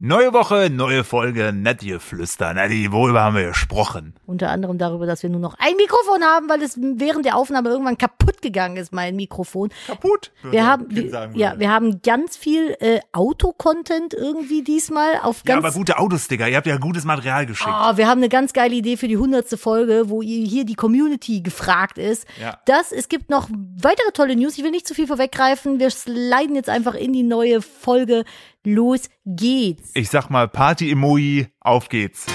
[0.00, 2.54] Neue Woche, neue Folge, nett geflüster.
[2.54, 4.14] Nettie, worüber haben wir gesprochen?
[4.26, 7.70] Unter anderem darüber, dass wir nur noch ein Mikrofon haben, weil es während der Aufnahme
[7.70, 9.70] irgendwann kaputt gegangen ist, mein Mikrofon.
[9.88, 10.30] Kaputt?
[10.48, 15.64] Wir haben, wir, ja, wir haben ganz viel äh, Auto-Content irgendwie diesmal auf Ja, ganz.
[15.66, 16.48] aber gute Autosticker.
[16.48, 17.68] Ihr habt ja gutes Material geschickt.
[17.68, 20.76] Oh, wir haben eine ganz geile Idee für die hundertste Folge, wo ihr hier die
[20.76, 22.24] Community gefragt ist.
[22.40, 22.60] Ja.
[22.66, 24.58] Das, es gibt noch weitere tolle News.
[24.58, 25.80] Ich will nicht zu viel vorweggreifen.
[25.80, 28.22] Wir sliden jetzt einfach in die neue Folge.
[28.64, 29.90] Los geht's.
[29.94, 32.26] Ich sag mal Party-Emoji, auf geht's.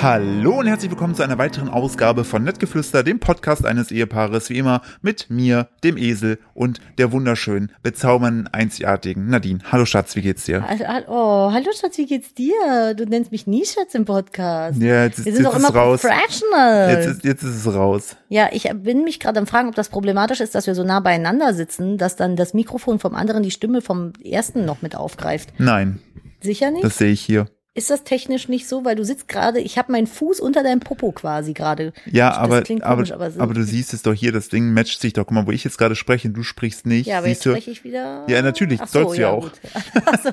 [0.00, 4.58] Hallo und herzlich willkommen zu einer weiteren Ausgabe von Nettgeflüster, dem Podcast eines Ehepaares, wie
[4.58, 9.58] immer mit mir, dem Esel und der wunderschönen, bezaubernden, einzigartigen Nadine.
[9.72, 10.64] Hallo Schatz, wie geht's dir?
[11.08, 12.94] Oh, hallo Schatz, wie geht's dir?
[12.96, 14.80] Du nennst mich nie Schatz im Podcast.
[14.80, 16.00] Ja, jetzt, ist- Wir sind jetzt doch immer es raus.
[16.02, 16.90] professional.
[16.92, 18.16] Jetzt ist, jetzt ist es raus.
[18.28, 21.00] ja, ich bin mich gerade am Fragen, ob das problematisch ist, dass wir so nah
[21.00, 25.52] beieinander sitzen, dass dann das Mikrofon vom anderen die Stimme vom ersten noch mit aufgreift.
[25.58, 25.98] Nein,
[26.40, 26.84] Sicher nicht?
[26.84, 27.46] das sehe ich hier.
[27.74, 28.84] Ist das technisch nicht so?
[28.84, 31.92] Weil du sitzt gerade, ich habe meinen Fuß unter deinem Popo quasi gerade.
[32.06, 34.48] Ja, Das aber, klingt aber, komisch, aber so- aber du siehst es doch hier, das
[34.48, 35.24] Ding matcht sich doch.
[35.26, 37.06] Guck mal, wo ich jetzt gerade spreche und du sprichst nicht.
[37.06, 38.24] Ja, aber siehst jetzt du, spreche ich wieder.
[38.28, 39.50] Ja, natürlich, Ach so, sollst du ja auch.
[40.06, 40.30] Ach so,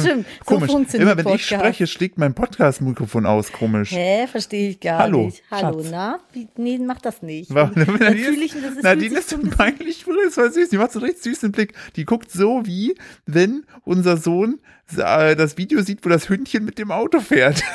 [0.00, 0.66] stimmt, Komisch.
[0.70, 1.62] so funktioniert Immer wenn ich Podcast.
[1.62, 3.52] spreche, schlägt mein Podcast-Mikrofon aus.
[3.52, 3.92] Komisch.
[3.92, 5.42] Hä, verstehe ich gar Hallo, nicht.
[5.52, 5.90] Hallo, Schatz.
[5.92, 6.18] na?
[6.32, 7.54] Wie, nee, mach das nicht.
[7.54, 7.74] Warum?
[7.76, 10.68] Dann Nadine fühle ich, ist, das ist, Nadine ist so peinlich, das war süß.
[10.70, 11.74] Die macht so einen richtig süßen Blick.
[11.96, 14.58] Die guckt so wie, wenn unser Sohn
[14.96, 17.62] das Video sieht, wo das Hündchen mit dem Auto fährt.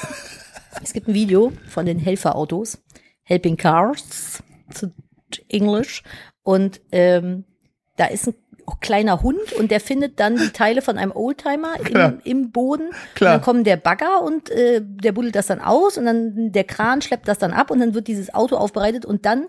[0.82, 2.80] Es gibt ein Video von den Helferautos,
[3.22, 4.42] Helping Cars
[4.74, 4.92] zu
[5.48, 6.02] Englisch.
[6.42, 7.46] Und ähm,
[7.96, 8.34] da ist ein
[8.80, 12.90] kleiner Hund und der findet dann die Teile von einem Oldtimer im, im Boden.
[13.16, 13.34] Klar.
[13.34, 16.64] Und dann kommen der Bagger und äh, der buddelt das dann aus und dann der
[16.64, 19.48] Kran schleppt das dann ab und dann wird dieses Auto aufbereitet und dann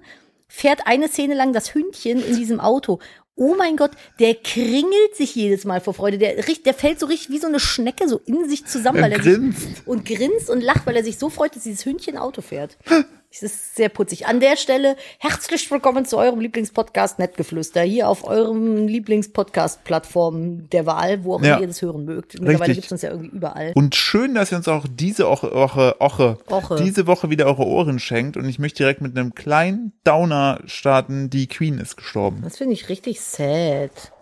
[0.48, 2.98] fährt eine Szene lang das Hündchen in diesem Auto.
[3.36, 3.90] Oh mein Gott,
[4.20, 6.18] der kringelt sich jedes Mal vor Freude.
[6.18, 9.12] Der, der fällt so richtig wie so eine Schnecke so in sich zusammen, Er weil
[9.12, 9.66] er sich grinst.
[9.86, 12.77] und grinst und lacht, weil er sich so freut, dass dieses Hündchen Auto fährt.
[13.34, 14.28] Das ist sehr putzig.
[14.28, 17.83] An der Stelle herzlich willkommen zu eurem Lieblingspodcast Nettgeflüster.
[17.83, 21.58] Hier auf eurem Lieblingspodcast-Plattform der Wahl, wo auch Ja.
[21.58, 22.40] ihr das hören mögt.
[22.40, 23.72] Mittlerweile gibt es uns ja irgendwie überall.
[23.74, 26.77] Und schön, dass ihr uns auch diese Woche, Woche, Woche.
[26.77, 28.36] diese Woche wieder eure Ohren schenkt.
[28.36, 31.28] Und ich möchte direkt mit einem kleinen Downer starten.
[31.28, 32.40] Die Queen ist gestorben.
[32.45, 34.12] Das finde ich richtig sad.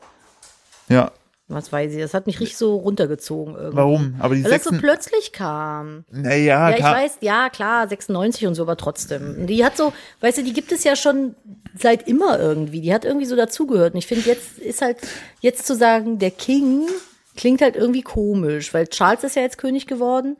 [0.89, 1.13] Ja,
[1.55, 3.77] Was weiß ich, das hat mich richtig so runtergezogen irgendwie.
[3.77, 4.15] warum?
[4.19, 6.05] Aber die Weil das so plötzlich kam.
[6.11, 9.47] naja, Ja, ich weiß, ja, klar, 96 und so, aber trotzdem.
[9.47, 11.35] Die hat so, weißt du, die gibt es ja schon
[11.79, 12.81] seit immer irgendwie.
[12.81, 13.95] Die hat irgendwie so dazugehört.
[13.95, 14.99] Und ich finde, jetzt ist halt,
[15.41, 16.87] jetzt zu sagen, der King
[17.37, 20.37] klingt halt irgendwie komisch, weil Charles ist ja jetzt König geworden.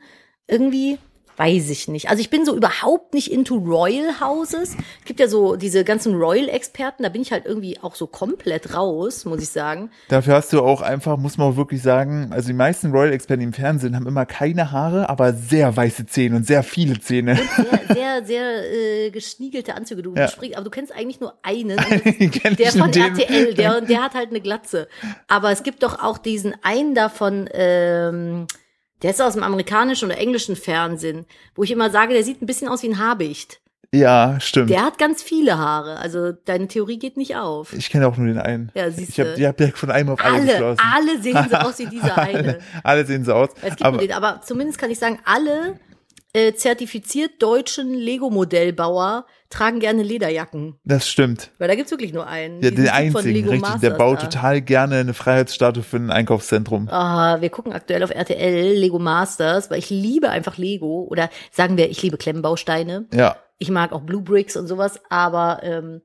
[0.47, 0.97] Irgendwie,
[1.37, 2.09] weiß ich nicht.
[2.09, 4.75] Also ich bin so überhaupt nicht into Royal Houses.
[4.99, 8.75] Es gibt ja so diese ganzen Royal-Experten, da bin ich halt irgendwie auch so komplett
[8.75, 9.89] raus, muss ich sagen.
[10.09, 13.53] Dafür hast du auch einfach, muss man auch wirklich sagen, also die meisten Royal-Experten im
[13.53, 17.35] Fernsehen haben immer keine Haare, aber sehr weiße Zähne und sehr viele Zähne.
[17.35, 20.03] Sehr, sehr, sehr äh, geschniegelte Anzüge.
[20.03, 20.27] Du Ja.
[20.27, 21.77] sprichst, aber du kennst eigentlich nur einen.
[22.57, 24.87] Der von dem- RTL, der, der hat halt eine Glatze.
[25.27, 28.47] Aber es gibt doch auch diesen einen davon, ähm,
[29.03, 31.25] der ist aus dem amerikanischen oder englischen Fernsehen,
[31.55, 33.59] wo ich immer sage, der sieht ein bisschen aus wie ein Habicht.
[33.93, 34.71] Ja, stimmt.
[34.71, 35.97] Der hat ganz viele Haare.
[35.99, 37.73] Also deine Theorie geht nicht auf.
[37.73, 38.71] Ich kenne auch nur den einen.
[38.73, 39.33] Ja, ich siehste.
[39.33, 40.81] habe hab direkt von einem auf alle, Alle, geschlossen.
[40.95, 42.37] alle sehen so aus wie dieser eine.
[42.39, 43.49] alle, alle sehen so aus.
[43.61, 45.79] Es gibt Aber nur den, aber zumindest kann ich sagen, alle
[46.33, 50.79] äh, zertifiziert deutschen Lego-Modellbauer tragen gerne Lederjacken.
[50.83, 51.51] das stimmt.
[51.59, 52.61] Weil da gibt's wirklich nur einen.
[52.63, 53.79] Ja, den einzigen, Lego richtig.
[53.81, 54.27] Der Masters baut da.
[54.27, 56.89] total gerne eine Freiheitsstatue für ein Einkaufszentrum.
[56.89, 61.07] Ah, wir gucken aktuell auf RTL Lego Masters, weil ich liebe einfach Lego.
[61.09, 63.05] Oder sagen wir, ich liebe Klemmbausteine.
[63.13, 63.37] Ja.
[63.59, 64.99] Ich mag auch Blue Bricks und sowas.
[65.09, 66.01] Aber ähm,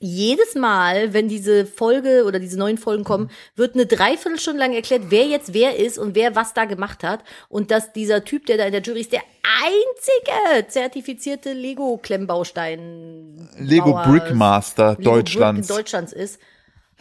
[0.00, 5.04] jedes Mal, wenn diese Folge oder diese neuen Folgen kommen, wird eine Dreiviertelstunde lang erklärt,
[5.08, 7.24] wer jetzt wer ist und wer was da gemacht hat.
[7.48, 13.92] Und dass dieser Typ, der da in der Jury ist, der einzige zertifizierte Lego-Klemmbaustein Lego
[14.04, 15.66] Brickmaster Lego Deutschlands.
[15.68, 16.38] Brick Deutschlands ist.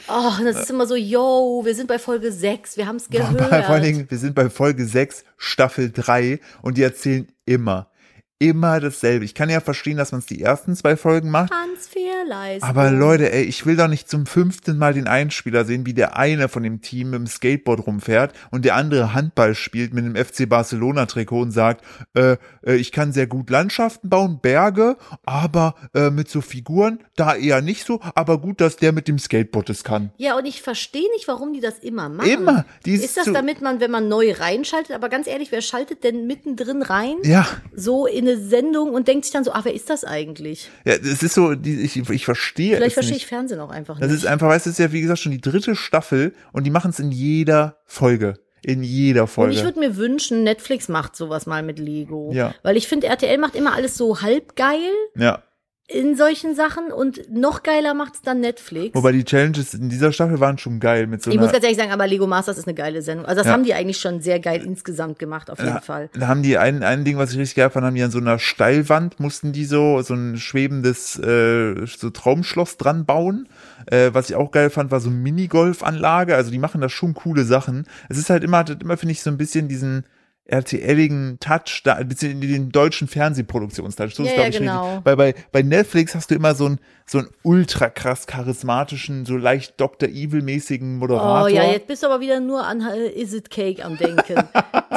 [0.07, 3.41] Oh, das ist immer so, yo, wir sind bei Folge 6, wir haben es gehört.
[3.65, 7.89] Vor allen Dingen, wir sind bei Folge 6, Staffel 3 und die erzählen immer,
[8.39, 9.25] immer dasselbe.
[9.25, 11.49] Ich kann ja verstehen, dass man es die ersten zwei Folgen macht.
[11.49, 12.69] Transferleistung.
[12.69, 16.17] Aber Leute, ey, ich will doch nicht zum fünften Mal den Einspieler sehen, wie der
[16.17, 20.15] eine von dem Team mit dem Skateboard rumfährt und der andere Handball spielt mit dem
[20.15, 25.73] FC Barcelona Trikot und sagt, äh, äh, ich kann sehr gut Landschaften bauen, Berge, aber
[25.95, 29.71] äh, mit so Figuren da eher nicht so, aber gut, dass der mit dem Skateboard
[29.71, 30.11] es kann.
[30.17, 32.29] Ja, und ich verstehe nicht, warum die das immer machen.
[32.29, 32.65] Immer.
[32.85, 36.27] Die ist das damit man, wenn man neu reinschaltet, aber ganz ehrlich, wer schaltet denn
[36.27, 37.15] mittendrin rein?
[37.23, 40.69] Ja, So in eine Sendung und denkt sich dann so, ah, wer ist das eigentlich?
[40.85, 43.23] Ja, es ist so, ich, ich verstehe Vielleicht verstehe nicht.
[43.23, 44.19] ich Fernsehen auch einfach Das nicht.
[44.23, 46.69] ist einfach, weißt du, es ist ja wie gesagt schon die dritte Staffel und die
[46.71, 48.35] machen es in jeder Folge.
[48.63, 49.53] In jeder und Folge.
[49.53, 52.31] ich würde mir wünschen, Netflix macht sowas mal mit Lego.
[52.33, 52.53] Ja.
[52.63, 55.43] Weil ich finde, RTL macht immer alles so halb geil ja.
[55.89, 58.93] In solchen Sachen und noch geiler macht's dann Netflix.
[58.93, 61.77] Wobei die Challenges in dieser Staffel waren schon geil mit so ich muss ganz ehrlich
[61.79, 63.25] sagen, aber Lego Masters ist eine geile Sendung.
[63.25, 63.53] Also das Ja.
[63.53, 66.09] haben die eigentlich schon sehr geil insgesamt gemacht, auf jeden Ja, Fall.
[66.13, 68.17] Da haben die ein, ein Ding, was ich richtig geil fand, haben die an so
[68.17, 73.47] einer Steilwand, mussten die so, so ein schwebendes äh, so Traumschloss dran bauen.
[73.85, 76.35] Äh, was ich auch geil fand, war so Minigolfanlage.
[76.35, 77.85] Also die machen da schon coole Sachen.
[78.09, 80.03] Es ist halt immer, hat immer, finde ich, so ein bisschen diesen
[80.47, 84.13] RTLigen Touch, da, beziehungsweise den deutschen Fernsehproduktionstouch.
[84.15, 84.85] So Ja, ist, glaub ja, ich, genau.
[84.85, 85.03] richtig.
[85.03, 89.37] Bei, bei, bei Netflix hast du immer so einen, so einen ultra krass charismatischen, so
[89.37, 90.09] leicht Dr.
[90.09, 91.45] Evil-mäßigen Moderator.
[91.45, 94.35] Oh ja, jetzt bist du aber wieder nur an äh, Is It Cake am Denken.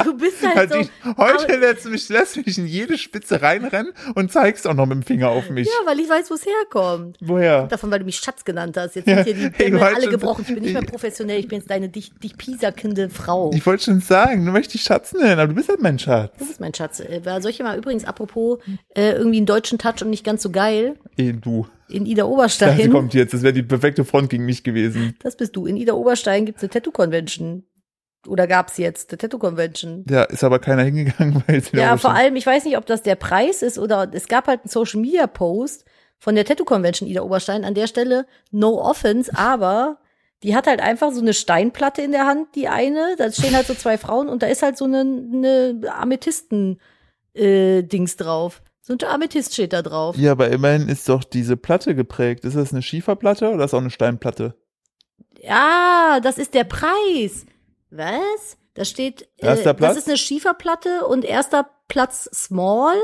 [0.03, 0.79] Du bist halt Also so.
[0.81, 4.95] ich, heute lässt mich, lässt mich in jede Spitze reinrennen und zeigst auch noch mit
[4.95, 5.67] dem Finger auf mich.
[5.67, 7.17] ja, weil ich weiß, wo es herkommt.
[7.21, 7.67] Woher?
[7.67, 8.95] Davon, weil du mich Schatz genannt hast.
[8.95, 10.43] Jetzt Ja, sind hier die hey, Bämme weißt alle gebrochen.
[10.47, 11.39] Ich bin nicht mehr professionell.
[11.39, 13.51] Ich bin jetzt deine dich, dich piesakinde Frau.
[13.53, 16.33] Ich wollte schon sagen, du möchtest dich Schatz nennen, aber du bist halt mein Schatz.
[16.39, 16.99] Das ist mein Schatz.
[16.99, 18.59] Äh, Soll ich mal übrigens, apropos,
[18.95, 21.67] äh, irgendwie einen deutschen Touch und nicht ganz so geil, Eh, du.
[21.89, 22.89] in Ida Das Oberstein.
[22.91, 25.15] kommt jetzt, das wäre die perfekte Front gegen mich gewesen.
[25.21, 25.65] Das bist du.
[25.65, 27.63] In Ida Oberstein gibt's eine Tattoo-Convention.
[28.27, 30.03] Oder gab's jetzt eine Tattoo-Convention?
[30.05, 33.01] Da ist aber keiner hingegangen, weil es Ja, vor allem, ich weiß nicht, ob das
[33.01, 35.85] der Preis ist oder es gab halt einen Social Media Post
[36.19, 37.65] von der Tattoo Convention Ida Oberstein.
[37.65, 39.97] An der Stelle, no offense, aber
[40.43, 43.15] die hat halt einfach so eine Steinplatte in der Hand, die eine.
[43.17, 48.61] Da stehen halt so zwei Frauen und da ist halt so eine, eine Amethysten-Dings drauf.
[48.81, 50.17] So ein Amethyst steht da drauf.
[50.17, 52.45] Ja, aber immerhin ist doch diese Platte geprägt.
[52.45, 54.55] Ist das eine Schieferplatte oder ist auch eine Steinplatte?
[55.39, 57.45] Ja, das ist der Preis.
[57.91, 58.57] Was?
[58.73, 59.95] Da steht, äh, Erster Platz?
[59.95, 62.95] das ist eine Schieferplatte und erster Platz Small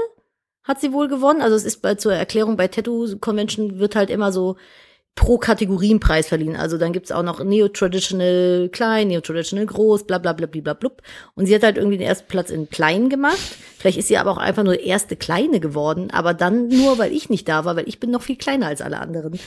[0.63, 1.41] hat sie wohl gewonnen.
[1.41, 4.57] Also es ist bei, zur Erklärung bei Tattoo Convention wird halt immer so
[5.17, 6.55] pro Kategorienpreis verliehen.
[6.55, 11.01] Also dann gibt's auch noch Neo-Traditional klein, Neo-Traditional groß, bla bla bla bla bla blub.
[11.35, 13.37] Und sie hat halt irgendwie den ersten Platz in klein gemacht.
[13.79, 17.29] Vielleicht ist sie aber auch einfach nur erste kleine geworden, aber dann nur, weil ich
[17.29, 19.39] nicht da war, weil ich bin noch viel kleiner als alle anderen.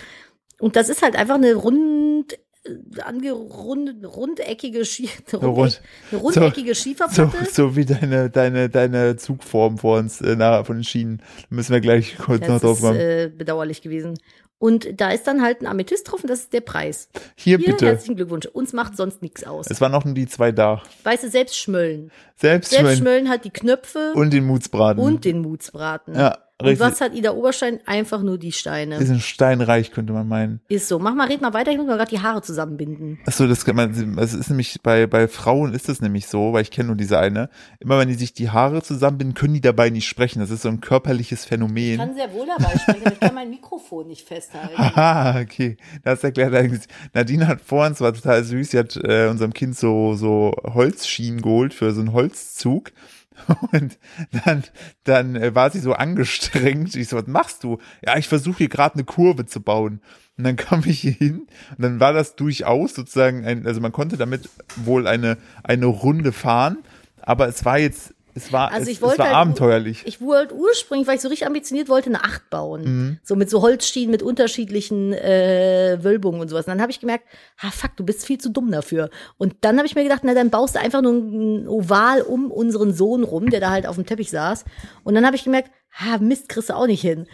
[0.59, 2.35] Und das ist halt einfach eine rund
[2.65, 5.81] äh, angerundet, rundeckige, rund-
[6.11, 7.37] eine rundeckige So, Schieferplatte.
[7.51, 11.19] so wie deine, deine, deine Zugform vor uns, äh, na, von den Schienen.
[11.49, 12.99] Da müssen wir gleich kurz noch Das drauf ist kommen.
[13.01, 14.19] äh, bedauerlich gewesen.
[14.61, 17.09] Und da ist dann halt ein Amethyst drauf und das ist der Preis.
[17.35, 17.87] Hier, Hier, bitte.
[17.87, 18.45] herzlichen Glückwunsch.
[18.47, 19.67] Uns macht sonst nichts aus.
[19.71, 20.83] Es waren noch nur die zwei da.
[21.03, 22.11] Weißt du, selbst Schmöllen.
[22.37, 22.99] Selbst, Selbst schön.
[22.99, 25.21] Schmöllen hat die Knöpfe und, Und den Mutsbraten.
[25.23, 26.15] den Mutsbraten.
[26.15, 27.81] Ja, und was hat Ida Oberstein?
[27.87, 28.99] Einfach nur die Steine.
[28.99, 30.61] Die sind steinreich, könnte man meinen.
[30.69, 30.99] Ist so.
[30.99, 31.71] Mach mal, red mal weiter.
[31.71, 33.19] Ich muss mal gerade die Haare zusammenbinden.
[33.27, 36.63] Achso, das kann man, es ist nämlich bei, bei Frauen ist es nämlich so, weil
[36.63, 37.51] ich kenne nur diese eine.
[37.81, 40.41] Immer wenn die sich die Haare zusammenbinden, können die dabei nicht sprechen.
[40.41, 41.99] Das ist so ein körperliches Ich Phänomen.
[41.99, 44.77] kann sehr wohl dabei sprechen, aber ich kann mein Mikrofon nicht festhalten.
[44.79, 45.77] Haha, okay.
[46.05, 46.83] Das erklärt eigentlich.
[47.15, 51.43] Nadine hat vor uns, war total süß, sie hat äh, unserem Kind so, so Holzschienen
[51.43, 52.93] geholt für so einen Holzzug.
[53.73, 53.99] Und
[54.45, 54.65] dann,
[55.05, 56.95] dann äh, war sie so angestrengt.
[56.97, 57.79] Ich so, was machst du?
[58.05, 60.01] Ja, ich versuche hier gerade eine Kurve zu bauen.
[60.41, 63.93] Und dann kam ich hier hin und dann war das durchaus sozusagen ein, also man
[63.93, 66.79] konnte damit wohl eine, eine Runde fahren,
[67.21, 70.03] aber es war jetzt, es war, Also es, es war halt- abenteuerlich.
[70.07, 72.83] Ich wollte ursprünglich, weil ich so richtig ambitioniert wollte, eine Acht bauen.
[72.85, 73.19] Mhm.
[73.23, 76.67] So mit so Holzschienen, mit unterschiedlichen äh, Wölbungen und sowas.
[76.67, 77.25] Und dann habe ich gemerkt,
[77.59, 79.11] ha fuck, du bist viel zu dumm dafür.
[79.39, 82.51] Und dann habe ich mir gedacht, na dann baust du einfach nur ein Oval um
[82.51, 84.65] unseren Sohn rum, der da halt auf dem Teppich saß.
[85.05, 87.27] Und dann habe ich gemerkt, ha Mist, kriegst du auch nicht hin.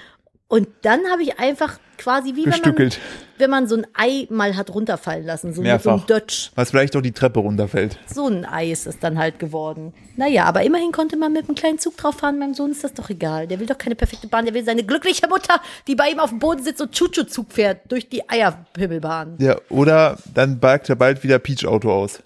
[0.49, 3.01] Und dann habe ich einfach quasi wie wenn man, Gestückelt.
[3.39, 5.93] wenn man so ein Ei mal hat runterfallen lassen, so mit so Mehrfach.
[5.93, 6.53] einem Dutch.
[6.55, 7.99] Was vielleicht auch die Treppe runterfällt.
[8.07, 9.93] So ein Ei ist es dann halt geworden.
[10.17, 12.39] Naja, aber immerhin konnte man mit einem kleinen Zug drauf fahren.
[12.39, 13.49] Meinem Sohn ist das doch egal.
[13.49, 14.45] Der will doch keine perfekte Bahn.
[14.45, 17.91] Der will seine glückliche Mutter, die bei ihm auf dem Boden sitzt und Chuchu-Zug fährt
[17.91, 19.39] durch die Eierhimmelbahn.
[19.41, 22.23] Ja, oder dann parkt er bald wieder Peach-Auto aus.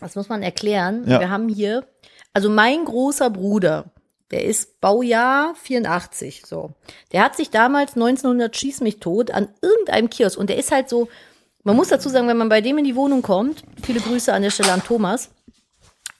[0.00, 1.02] Das muss man erklären.
[1.06, 1.20] Ja.
[1.20, 1.84] Wir haben hier,
[2.32, 3.86] also mein großer Bruder,
[4.30, 6.72] der ist Baujahr 84, so.
[7.12, 10.88] Der hat sich damals 1900 schieß mich tot an irgendeinem Kiosk und der ist halt
[10.88, 11.08] so,
[11.64, 14.42] man muss dazu sagen, wenn man bei dem in die Wohnung kommt, viele Grüße an
[14.42, 15.30] der Stelle an Thomas,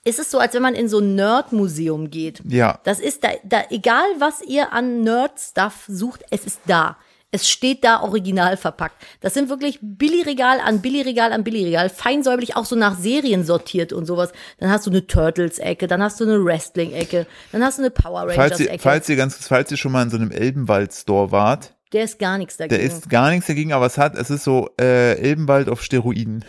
[0.04, 2.42] ist es so, als wenn man in so ein Nerd-Museum geht.
[2.48, 2.80] Ja.
[2.84, 6.96] Das ist da, da, egal was ihr an Nerd-Stuff sucht, es ist da.
[7.30, 9.04] Es steht da original verpackt.
[9.20, 14.06] Das sind wirklich Billigregal an Billigregal an Billigregal, feinsäuberlich auch so nach Serien sortiert und
[14.06, 14.32] sowas.
[14.58, 18.30] Dann hast du eine Turtles-Ecke, dann hast du eine Wrestling-Ecke, dann hast du eine Power
[18.30, 18.78] Falls Rangers-Ecke.
[18.82, 22.38] falls ihr ganz falls ihr schon mal in so einem Elbenwald-Store wart, Der ist gar
[22.38, 22.88] nichts der dagegen.
[22.88, 26.44] ist gar nichts dagegen, aber es hat, es ist so äh, Elbenwald auf Steroiden.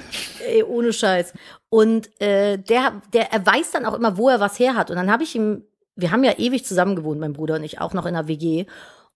[0.48, 1.34] Ey, ohne Scheiß.
[1.70, 4.90] Und äh, der, der er weiß dann auch immer, wo er was her hat.
[4.90, 5.64] Und dann habe ich ihm
[6.02, 8.66] wir haben ja ewig zusammen gewohnt, mein Bruder und ich, auch noch in der WG.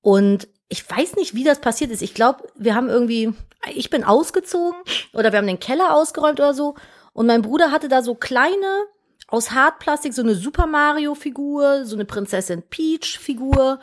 [0.04, 2.02] Und ich weiß nicht, wie das passiert ist.
[2.02, 3.34] Ich glaube, wir haben irgendwie,
[3.74, 4.80] ich bin ausgezogen
[5.14, 6.76] oder wir haben den Keller ausgeräumt oder so.
[7.14, 8.86] Und mein Bruder hatte da so kleine,
[9.28, 13.80] aus Hartplastik, so eine Super Mario-Figur, so eine Prinzessin Peach-Figur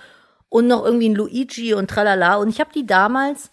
[0.48, 2.36] und noch irgendwie ein Luigi und tralala.
[2.36, 3.50] Und ich habe die damals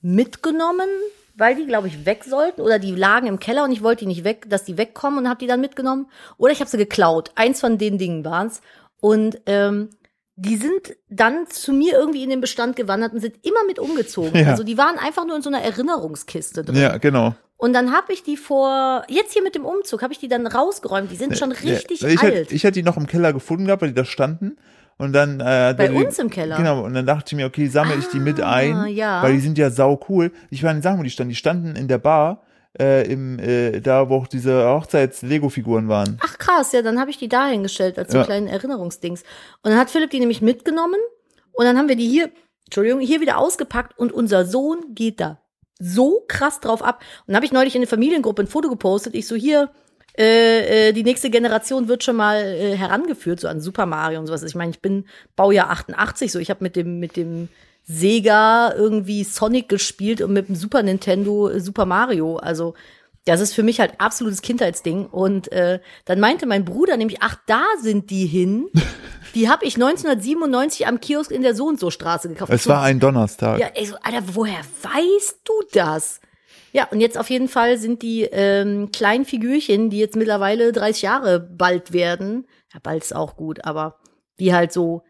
[0.00, 0.88] mitgenommen,
[1.36, 4.06] weil die, glaube ich, weg sollten oder die lagen im Keller und ich wollte die
[4.06, 6.10] nicht weg, dass die wegkommen und habe die dann mitgenommen.
[6.38, 7.30] Oder ich habe sie geklaut.
[7.34, 8.62] Eins von den Dingen waren's.
[9.00, 9.90] Und ähm,
[10.36, 14.38] die sind dann zu mir irgendwie in den Bestand gewandert und sind immer mit umgezogen.
[14.38, 14.50] Ja.
[14.50, 16.76] Also die waren einfach nur in so einer Erinnerungskiste drin.
[16.76, 17.34] Ja, genau.
[17.56, 20.46] Und dann habe ich die vor, jetzt hier mit dem Umzug, habe ich die dann
[20.46, 21.10] rausgeräumt.
[21.10, 22.34] Die sind schon richtig ja, ich alt.
[22.34, 24.58] Hätte, ich hätte die noch im Keller gefunden gehabt, weil die da standen.
[24.98, 26.56] Und dann äh, Bei dann- uns im Keller?
[26.58, 29.22] Genau, und dann dachte ich mir, okay, sammle ich die mit Ah, ein, ja.
[29.22, 30.32] weil die sind ja sau cool.
[30.50, 32.42] Ich meine, sagen wir, die standen, die standen in der Bar,
[32.78, 36.18] äh, im, äh, da wo auch diese Hochzeits-Lego-Figuren waren.
[36.22, 38.24] Ach krass, ja, dann habe ich die da hingestellt als so Ja.
[38.24, 39.22] kleinen Erinnerungsdings.
[39.62, 41.00] Und dann hat Philipp die nämlich mitgenommen
[41.52, 42.30] und dann haben wir die hier,
[42.66, 45.40] Entschuldigung, hier wieder ausgepackt und unser Sohn geht da
[45.78, 47.00] so krass drauf ab.
[47.20, 49.14] Und dann habe ich neulich in der Familiengruppe ein Foto gepostet.
[49.14, 49.70] Ich so hier,
[50.18, 54.26] äh, äh, die nächste Generation wird schon mal äh, herangeführt, so an Super Mario und
[54.26, 54.42] sowas.
[54.42, 55.04] Ich meine, ich bin
[55.36, 57.48] Baujahr 88, so ich habe mit dem, mit dem
[57.86, 62.36] Sega irgendwie Sonic gespielt und mit dem Super Nintendo äh, Super Mario.
[62.36, 62.74] Also
[63.24, 65.06] das ist für mich halt absolutes Kindheitsding.
[65.06, 68.68] Und äh, dann meinte mein Bruder nämlich, ach, da sind die hin.
[69.34, 72.50] Die habe ich 1997 am Kiosk in der So und so Straße gekauft.
[72.50, 73.58] Es war ein Donnerstag.
[73.58, 76.20] Ja, ey, so, Alter, woher weißt du das?
[76.72, 81.02] Ja, und jetzt auf jeden Fall sind die ähm, kleinen Figürchen, die jetzt mittlerweile 30
[81.02, 83.96] Jahre bald werden, ja, bald ist auch gut, aber
[84.38, 85.02] die halt so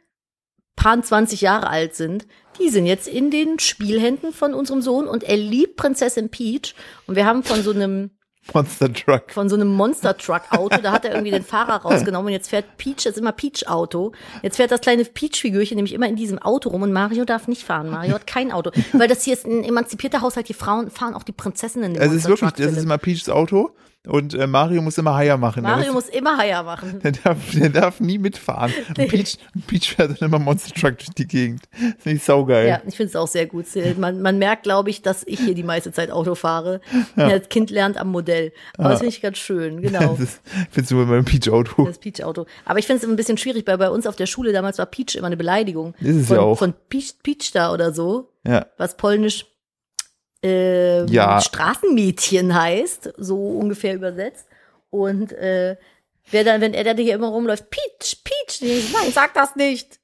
[0.76, 2.26] paar 20 Jahre alt sind,
[2.60, 6.74] die sind jetzt in den Spielhänden von unserem Sohn und er liebt Prinzessin Peach.
[7.06, 8.10] Und wir haben von so einem
[8.54, 9.32] Monster Truck.
[9.32, 10.80] von so einem Monster Truck Auto.
[10.80, 13.66] Da hat er irgendwie den Fahrer rausgenommen und jetzt fährt Peach, das ist immer Peach
[13.66, 14.12] Auto.
[14.42, 17.48] Jetzt fährt das kleine Peach Figürchen nämlich immer in diesem Auto rum und Mario darf
[17.48, 17.90] nicht fahren.
[17.90, 20.48] Mario hat kein Auto, weil das hier ist ein emanzipierter Haushalt.
[20.48, 21.96] Die Frauen fahren auch die Prinzessinnen.
[21.96, 23.72] im Es ist wirklich, Truck, das ist immer Peachs Auto
[24.06, 25.62] und äh, Mario muss immer Haier machen.
[25.62, 27.00] Mario muss, immer Haier machen.
[27.04, 28.72] der, darf, der darf nie mitfahren.
[28.88, 31.62] Und Peach, Peach fährt dann immer Monster Truck durch die Gegend.
[31.72, 32.68] Das finde ich saugeil.
[32.68, 33.66] Ja, ich finde es auch sehr gut.
[33.98, 36.80] Man, man merkt, glaube ich, dass ich hier die meiste Zeit Auto fahre.
[37.16, 38.52] Das Kind lernt am Modell.
[38.78, 40.14] Aber das finde ich ganz schön, genau.
[40.16, 41.84] Das ist- findest du immer ein Peach-Auto.
[41.86, 42.46] Das Peach-Auto.
[42.64, 44.86] Aber ich finde es ein bisschen schwierig, weil bei uns auf der Schule damals war
[44.86, 45.94] Peach immer eine Beleidigung.
[46.00, 46.58] Ist es von, ja auch.
[46.58, 48.66] Von Peach, Peach da oder so, Ja.
[48.78, 49.46] was polnisch
[50.42, 51.40] ähm, Ja.
[51.40, 54.46] Straßenmädchen heißt, so ungefähr übersetzt.
[54.90, 55.76] Und äh,
[56.30, 59.98] wer dann, wenn er da hier immer rumläuft, Peach, Peach, ich, nein, sag das nicht.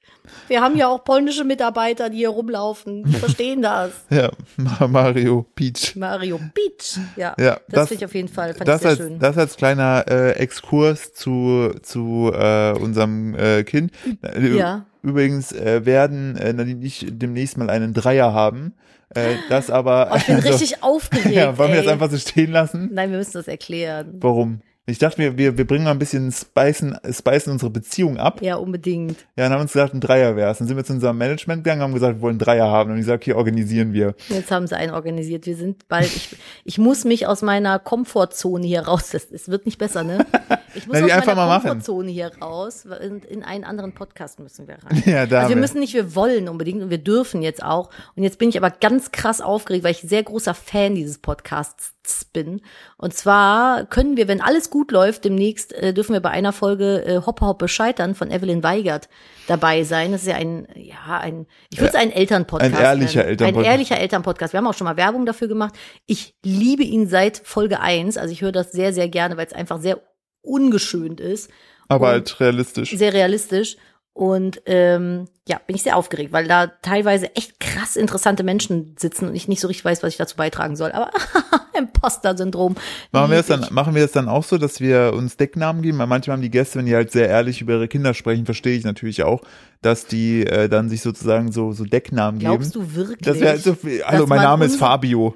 [0.47, 3.03] Wir haben ja auch polnische Mitarbeiter, die hier rumlaufen.
[3.05, 3.91] Die verstehen das.
[4.11, 5.97] Ja, Ma- Mario, Peach.
[5.97, 6.99] Mario Peach.
[7.17, 8.55] Ja, Ja, das, das- finde ich auf jeden Fall.
[8.55, 9.19] Fand Das ich sehr als, schön.
[9.19, 13.93] das als kleiner äh, Exkurs zu, zu äh, unserem äh, Kind.
[14.23, 14.87] Äh, Ja.
[15.03, 18.75] Übrigens äh, werden äh, Nadine ich demnächst mal einen Dreier haben.
[19.15, 20.11] Äh, das aber.
[20.13, 21.27] Oh, ich bin also- richtig aufgeregt.
[21.35, 21.85] Ja, wollen wir ey.
[21.85, 22.91] das einfach so stehen lassen?
[22.93, 24.17] Nein, wir müssen das erklären.
[24.21, 24.61] Warum?
[24.85, 28.43] Ich dachte mir, wir, wir bringen mal ein bisschen Spicen, Spicen unsere Beziehung ab.
[28.43, 29.17] Ja, unbedingt.
[29.37, 30.59] Ja, dann haben wir uns gesagt, ein Dreier wär's.
[30.59, 32.91] Dann sind wir zu unserem Management gegangen, haben gesagt, wir wollen Dreier haben.
[32.91, 34.17] Und ich sag, hier organisieren wir.
[34.29, 35.47] Jetzt haben sie einen organisiert.
[35.47, 36.07] Wir sind bald.
[36.07, 39.15] Ich, ich muss mich aus meiner Komfortzone hier raus.
[39.15, 40.27] Es wird nicht besser, ne?
[40.75, 41.69] Ich muss Na, aus meiner mal machen.
[41.69, 42.87] Komfortzone hier raus.
[42.87, 45.03] In, in einen anderen Podcast müssen wir rein.
[45.13, 45.61] Ja, da also wir.
[45.61, 47.91] müssen nicht, wir wollen unbedingt und wir dürfen jetzt auch.
[48.17, 51.93] Und jetzt bin ich aber ganz krass aufgeregt, weil ich sehr großer Fan dieses Podcasts
[52.33, 52.63] bin.
[52.97, 57.05] Und zwar können wir, wenn alles gut läuft, demnächst äh, dürfen wir bei einer Folge
[57.05, 59.09] äh, Hoppe Hoppe Scheitern von Evelyn Weigert
[59.47, 60.13] dabei sein.
[60.13, 63.25] Das ist ja ein, ja, ein, ich würde es einen Elternpodcast ein ehrlicher.
[63.25, 63.67] Elternpodcast.
[63.67, 64.53] Ein ehrlicher Elternpodcast.
[64.53, 65.75] Wir haben auch schon mal Werbung dafür gemacht.
[66.07, 68.17] Ich liebe ihn seit Folge eins.
[68.17, 70.01] Also ich höre das sehr, sehr gerne, weil es einfach sehr
[70.43, 71.51] ungeschönt ist
[71.89, 72.91] Aber halt realistisch.
[72.91, 73.77] sehr realistisch.
[74.15, 79.29] Und ähm, ja, bin ich sehr aufgeregt, weil da teilweise echt krass interessante Menschen sitzen
[79.29, 80.93] und ich nicht so richtig weiß, was ich dazu beitragen soll.
[80.93, 81.11] Aber
[81.73, 82.77] Imposter-Syndrom.
[83.11, 85.99] Machen wir, das dann, machen wir das dann auch so, dass wir uns Decknamen geben?
[85.99, 88.77] Weil manchmal haben die Gäste, wenn die halt sehr ehrlich über ihre Kinder sprechen, verstehe
[88.77, 89.41] ich natürlich auch,
[89.81, 92.85] dass die äh, dann sich sozusagen so, so Decknamen Glaubst geben.
[92.85, 93.21] du wirklich?
[93.21, 94.05] Das wäre so viel.
[94.05, 95.35] Hallo, dass mein Name ist Fabio.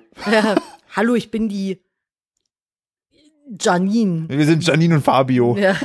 [0.95, 1.81] Hallo, ich bin die
[3.59, 4.27] Janine.
[4.29, 5.57] Wir sind Janine und Fabio.
[5.57, 5.77] Ja,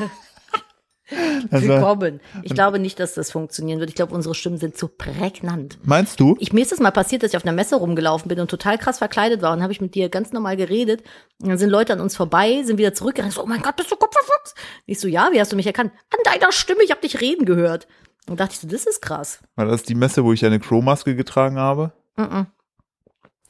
[1.51, 2.22] Also, willkommen.
[2.44, 3.89] Ich glaube nicht, dass das funktionieren wird.
[3.89, 5.77] Ich glaube, unsere Stimmen sind zu prägnant.
[5.84, 6.36] meinst du?
[6.39, 8.77] Ich, mir ist es mal passiert, dass ich auf einer Messe rumgelaufen bin und total
[8.77, 11.03] krass verkleidet war und habe ich mit dir ganz normal geredet.
[11.41, 13.34] Und dann sind Leute an uns vorbei, sind wieder zurückgerannt.
[13.34, 14.56] So, oh mein Gott, bist du Kupferfuchs?
[14.86, 15.91] Ich so, ja, wie hast du mich erkannt?
[16.12, 17.88] An deiner Stimme, ich habe dich reden gehört.
[18.30, 19.39] Und dachte ich so, das ist krass.
[19.56, 21.91] War das die Messe, wo ich eine Crow-Maske getragen habe?
[22.15, 22.46] Mhm.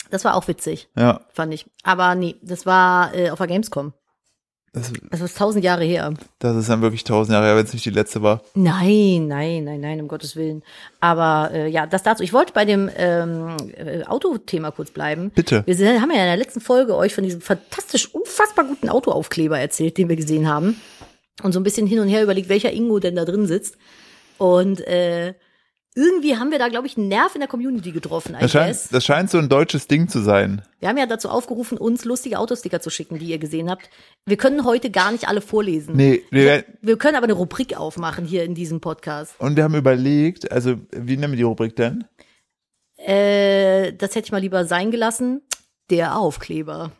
[0.09, 1.21] Das war auch witzig, Ja.
[1.33, 1.65] fand ich.
[1.83, 3.93] Aber nee, das war äh, auf der Gamescom.
[4.73, 6.13] Das, Das ist tausend Jahre her.
[6.39, 8.41] das ist dann wirklich tausend Jahre her, wenn es nicht die letzte war.
[8.55, 10.63] Nein, nein, nein, nein, um Gottes Willen.
[11.01, 12.23] Aber äh, ja, das dazu.
[12.23, 15.29] Ich wollte bei dem ähm, äh, Autothema kurz bleiben.
[15.35, 15.63] Bitte.
[15.65, 19.59] Wir sind, haben ja in der letzten Folge euch von diesem fantastisch, unfassbar guten Autoaufkleber
[19.59, 20.79] erzählt, den wir gesehen haben.
[21.43, 23.77] Und so ein bisschen hin und her überlegt, welcher Ingo denn da drin sitzt.
[24.37, 25.33] Und äh,
[25.93, 29.03] irgendwie haben wir da, glaube ich, einen Nerv in der Community getroffen, Das scheint, das
[29.05, 30.61] scheint so ein deutsches Ding zu sein.
[30.79, 33.89] Wir haben ja dazu aufgerufen, uns lustige Autosticker zu schicken, die ihr gesehen habt.
[34.25, 35.95] Wir können heute gar nicht alle vorlesen.
[35.97, 39.35] Nee, wir, werden- Wir können aber eine Rubrik aufmachen hier in diesem Podcast.
[39.39, 42.05] und wir haben überlegt, also wie nennen wir die Rubrik denn?
[42.97, 45.41] Äh, das hätte ich mal lieber sein gelassen.
[45.89, 46.91] Der Aufkleber.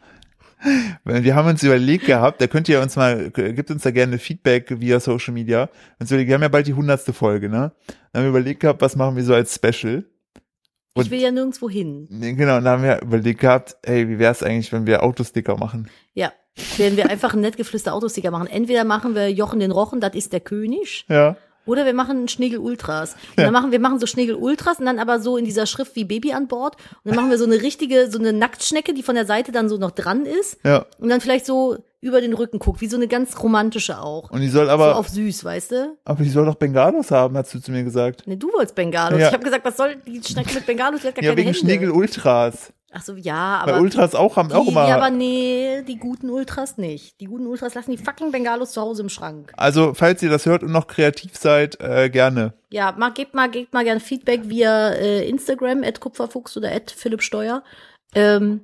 [1.04, 4.80] Wir haben uns überlegt gehabt, da könnt ihr uns mal, gibt uns da gerne Feedback
[4.80, 5.70] via Social Media.
[6.00, 7.72] Wir haben ja bald die hundertste Folge, ne?
[8.12, 10.06] Dann haben wir überlegt gehabt, was machen wir so als Special?
[10.94, 12.08] Und- ich will ja nirgendwo hin.
[12.10, 15.90] Genau, und dann haben wir überlegt gehabt, hey, wie wär's eigentlich, wenn wir Autosticker machen?
[16.14, 16.32] Ja,
[16.78, 18.48] werden wir einfach einen nettgeflüster Autosticker machen.
[18.48, 21.06] Entweder machen wir Jochen den Rochen, das ist der König.
[21.08, 21.38] Ja.
[21.66, 23.16] Oder wir machen Schnegel Ultras.
[23.38, 25.96] Und dann machen wir machen so Schnegel Ultras und dann aber so in dieser Schrift
[25.96, 26.76] wie Baby an Bord.
[27.04, 29.70] Und dann machen wir so eine richtige, so eine Nacktschnecke, die von der Seite dann
[29.70, 30.58] so noch dran ist.
[30.64, 30.86] Ja.
[31.00, 34.32] Und dann vielleicht so über den Rücken guckt, wie so eine ganz romantische auch.
[34.32, 35.98] Und die soll so aber, auf süß, weißt du?
[36.04, 38.26] aber die soll doch Bengalos haben, hast du zu mir gesagt.
[38.26, 39.20] Ne, du wolltest Bengalos.
[39.20, 39.28] Ja.
[39.28, 41.02] Ich habe gesagt, was soll die Schnecke mit Bengalos?
[41.02, 41.60] Die hat gar Ja, keine wegen Hände.
[41.60, 42.74] Schnegel Ultras.
[42.94, 44.88] Ach so, ja, aber Ultras auch haben auch die, immer.
[44.88, 47.22] ja, aber nee, die guten Ultras nicht.
[47.22, 49.54] Die guten Ultras lassen die fucking Bengalos zu Hause im Schrank.
[49.56, 52.54] also, falls ihr das hört und noch kreativ seid, äh, gerne.
[52.70, 56.92] Ja, mal, gebt mal, gebt mal gerne Feedback via äh, Instagram, at Kupferfuchs oder at
[56.92, 57.64] Philipp Steuer,
[58.14, 58.62] ähm,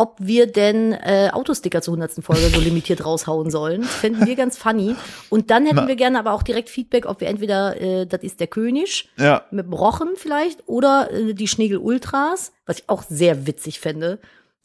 [0.00, 2.24] ob wir denn äh, Autosticker zur 100.
[2.24, 3.82] Folge so limitiert raushauen sollen.
[3.82, 4.96] Das fänden wir ganz funny.
[5.28, 5.88] Und dann hätten Na.
[5.88, 9.42] wir gerne aber auch direkt Feedback, ob wir entweder, äh, das ist der König, Ja.
[9.50, 14.20] mit dem Rochen vielleicht, oder äh, die Schnegel Ultras, was ich auch sehr witzig fände.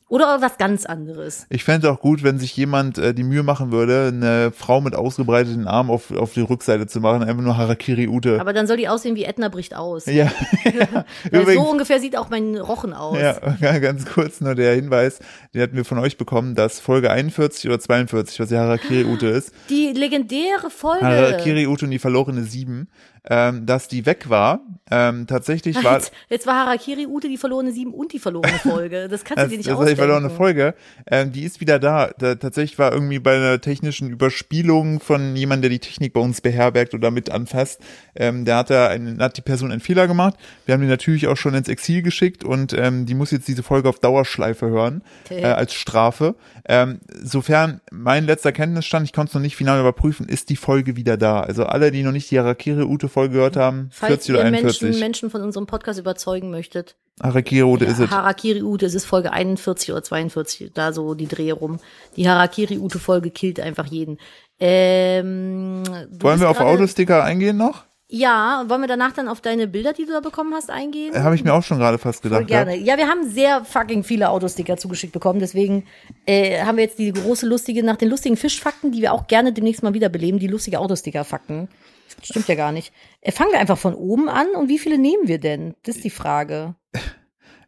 [0.08, 1.48] Oder was ganz anderes.
[1.50, 4.94] Ich fände auch gut, wenn sich jemand äh, die Mühe machen würde, eine Frau mit
[4.96, 8.40] ausgebreiteten Armen auf, auf die Rückseite zu machen, einfach nur Harakiri Ute.
[8.40, 10.06] Aber dann soll die aussehen wie Edna bricht aus.
[10.06, 10.32] ja,
[11.26, 13.18] übrigens, so ungefähr sieht auch mein Rochen aus.
[13.60, 15.20] ja, ganz kurz nur der Hinweis,
[15.56, 19.28] den hatten wir von euch bekommen, dass Folge 41 oder 42, was die Harakiri Ute
[19.28, 21.04] ist, Die legendäre Folge.
[21.04, 22.90] Harakiri Ute und die verlorene Sieben,
[23.30, 24.60] ähm, dass die weg war.
[24.92, 29.08] Ähm, tatsächlich war Jetzt, jetzt war Harakiri Ute die verlorene sieben und die verlorene Folge.
[29.10, 29.98] Das kannst du Das, dir nicht das ist die ausdenken.
[29.98, 30.76] verlorene Folge.
[31.10, 32.12] Ähm, die ist wieder da.
[32.20, 32.36] da.
[32.36, 36.94] Tatsächlich war irgendwie bei einer technischen Überspielung von jemandem, der die Technik bei uns beherbergt
[36.94, 37.82] oder mit anfasst,
[38.16, 40.36] ähm, der hat da einen, hat die Person einen Fehler gemacht.
[40.66, 43.64] Wir haben die natürlich auch schon ins Exil geschickt und ähm, die muss jetzt diese
[43.64, 45.42] Folge auf Dauerschleife hören Okay.
[45.42, 46.36] äh, als Strafe.
[46.68, 50.96] Ähm, sofern mein letzter Kenntnisstand, ich konnte es noch nicht final überprüfen, ist die Folge
[50.96, 51.40] wieder da.
[51.42, 54.52] Also alle, die noch nicht die Harakiri Ute Folge gehört haben, Falls 40 ihr oder
[54.52, 55.00] Menschen, 41.
[55.00, 56.98] Menschen von unserem Podcast überzeugen möchtet.
[57.24, 58.12] Harakiri Ute ist es.
[58.12, 61.80] Harakiri Ute, es ist Folge 41 oder 42, da so die Drehe rum.
[62.18, 64.18] Die Harakiri Ute Folge killt einfach jeden.
[64.60, 65.84] Ähm,
[66.20, 67.86] Wollen wir auf Autosticker eingehen noch?
[68.08, 71.16] Ja, wollen wir danach dann auf deine Bilder, die du da bekommen hast, eingehen?
[71.16, 72.42] Äh, Habe ich mir auch schon gerade fast gedacht.
[72.42, 72.76] Voll gerne.
[72.76, 75.40] Ja, wir haben sehr fucking viele Autosticker zugeschickt bekommen.
[75.40, 75.86] Deswegen
[76.26, 79.54] äh, haben wir jetzt die große lustige, nach den lustigen Fischfakten, die wir auch gerne
[79.54, 81.68] demnächst mal wiederbeleben, die lustige Autosticker-Fakten.
[82.22, 82.94] Stimmt ja gar nicht.
[83.22, 85.76] Äh, fangen wir einfach von oben an und wie viele nehmen wir denn?
[85.84, 86.76] Das ist die Frage.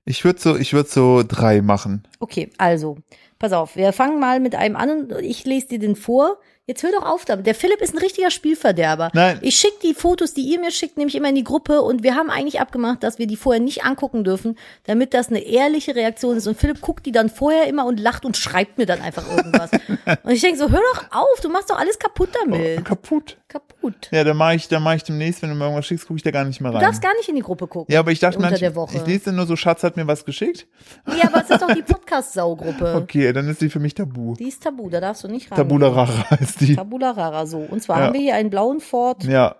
[0.09, 2.07] Ich würde so, ich würde so drei machen.
[2.21, 2.97] Okay, also,
[3.39, 6.39] pass auf, wir fangen mal mit einem an und ich lese dir den vor.
[6.65, 7.45] Jetzt hör doch auf damit.
[7.45, 9.09] Der Philipp ist ein richtiger Spielverderber.
[9.13, 9.39] Nein.
[9.41, 12.15] Ich schicke die Fotos, die ihr mir schickt, nämlich immer in die Gruppe und wir
[12.15, 16.35] haben eigentlich abgemacht, dass wir die vorher nicht angucken dürfen, damit das eine ehrliche Reaktion
[16.35, 16.45] ist.
[16.45, 19.71] Und Philipp guckt die dann vorher immer und lacht und schreibt mir dann einfach irgendwas.
[20.23, 22.83] und ich denke so, hör doch auf, du machst doch alles kaputt damit.
[22.83, 23.37] Kaputt.
[23.47, 24.09] Kaputt.
[24.11, 26.23] Ja, dann mache ich, dann mache ich demnächst, wenn du mir irgendwas schickst, gucke ich
[26.23, 26.85] da gar nicht mehr Du rein.
[26.85, 27.93] darfst gar nicht in die Gruppe gucken.
[27.93, 28.97] ja, aber ich dachte, unter manch, der Woche.
[28.97, 30.67] ich lese nur so, Schatz hat mir was geschickt.
[31.07, 32.95] Ja, aber es ist doch die Podcast-Saugruppe.
[33.03, 34.33] Okay, dann ist die für mich tabu.
[34.35, 35.55] Die ist tabu, da darfst du nicht rein.
[35.57, 36.75] Tabula rara ist die.
[36.75, 37.59] Tabula rara, so.
[37.59, 38.05] Und zwar Ja.
[38.07, 39.55] haben wir hier einen blauen Ford, Ja,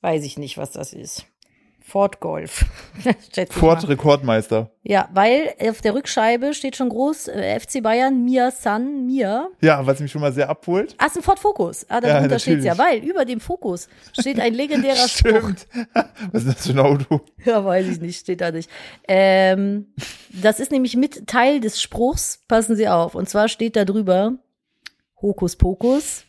[0.00, 1.26] weiß ich nicht, was das ist.
[1.86, 2.64] Ford Golf.
[3.50, 3.88] Ford.
[3.88, 4.70] Rekordmeister.
[4.82, 9.46] Ja, weil auf der Rückscheibe steht schon groß äh, FC Bayern, Mia San, Mia.
[9.60, 10.96] Ja, was mich schon mal sehr abholt.
[10.98, 11.86] Ah, ist ein Ford Focus.
[11.88, 15.52] Ah, darunter Ja, steht's ja, weil über dem Fokus steht ein legendärer Spruch.
[16.32, 17.20] Was ist das für ein Auto?
[17.44, 18.68] Ja, weiß ich nicht, steht da nicht.
[19.06, 19.86] Ähm,
[20.30, 23.14] das ist nämlich mit Teil des Spruchs, passen Sie auf.
[23.14, 24.32] Und zwar steht da drüber,
[25.22, 26.24] Hokus Pokus,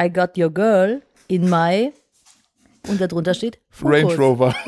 [0.00, 1.92] I got your girl in my,
[2.88, 3.94] und darunter steht Fokus.
[4.02, 4.54] Range Rover.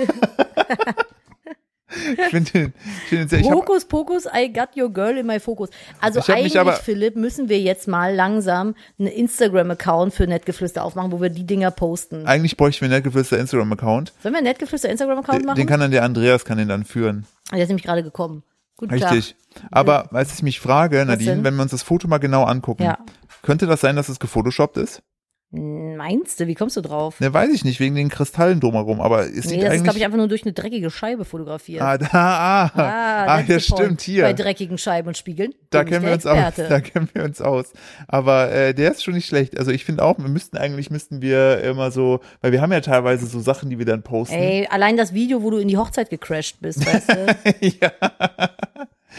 [1.91, 2.73] ich finde den,
[3.09, 5.71] find den sehr, Hokus Pokus, I got your girl in my Focus.
[6.01, 11.21] Also eigentlich, aber- Philipp, müssen wir jetzt mal langsam einen Instagram-Account für Nettgeflüster aufmachen, wo
[11.21, 12.27] wir die Dinger posten.
[12.27, 14.13] eigentlich bräuchte ich mir Nettgeflüster Instagram-Account.
[14.23, 15.57] Sollen wir einen Nettgeflüster Instagram-Account machen?
[15.57, 17.27] den kann dann der Andreas, kann den dann führen.
[17.53, 18.43] Der ist nämlich gerade gekommen.
[18.77, 19.35] Guten Richtig.
[19.55, 19.63] Tag.
[19.73, 22.99] Aber, als ich mich frage, Nadine, wenn wir uns das Foto mal genau angucken, Ja.
[23.43, 25.03] Könnte das sein, dass es gefotoshoppt ist?
[25.51, 27.21] Meinst du, wie kommst du drauf?
[27.21, 29.83] Ne, weiß ich nicht, wegen den Kristallen drumherum, aber es nee, sieht das ist, eigentlich.
[29.85, 31.81] glaube ich, einfach nur durch eine dreckige Scheibe fotografiert.
[31.81, 34.25] ah, da, ah, ah, that's ja, stimmt, hier.
[34.25, 35.55] Bei dreckigen Scheiben und Spiegeln.
[35.71, 36.55] da kennen wir uns aus.
[36.55, 37.73] Da kennen wir uns aus.
[38.09, 39.59] Aber äh, der ist schon nicht schlecht.
[39.59, 42.83] Also ich finde auch, wir müssten eigentlich müssten wir immer so, weil wir haben ja
[42.83, 44.35] teilweise so Sachen, die wir dann posten.
[44.35, 47.27] Ey, allein das Video, wo du in die Hochzeit gecrashed bist, weißt du?
[47.81, 47.93] ja,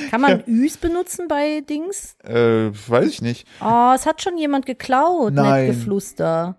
[0.10, 2.16] Kann man Üs benutzen bei Dings?
[2.24, 3.48] äh, weiß ich nicht.
[3.62, 5.68] Oh, es hat schon jemand geklaut, Nein.
[5.68, 6.56] Nettgeflüster.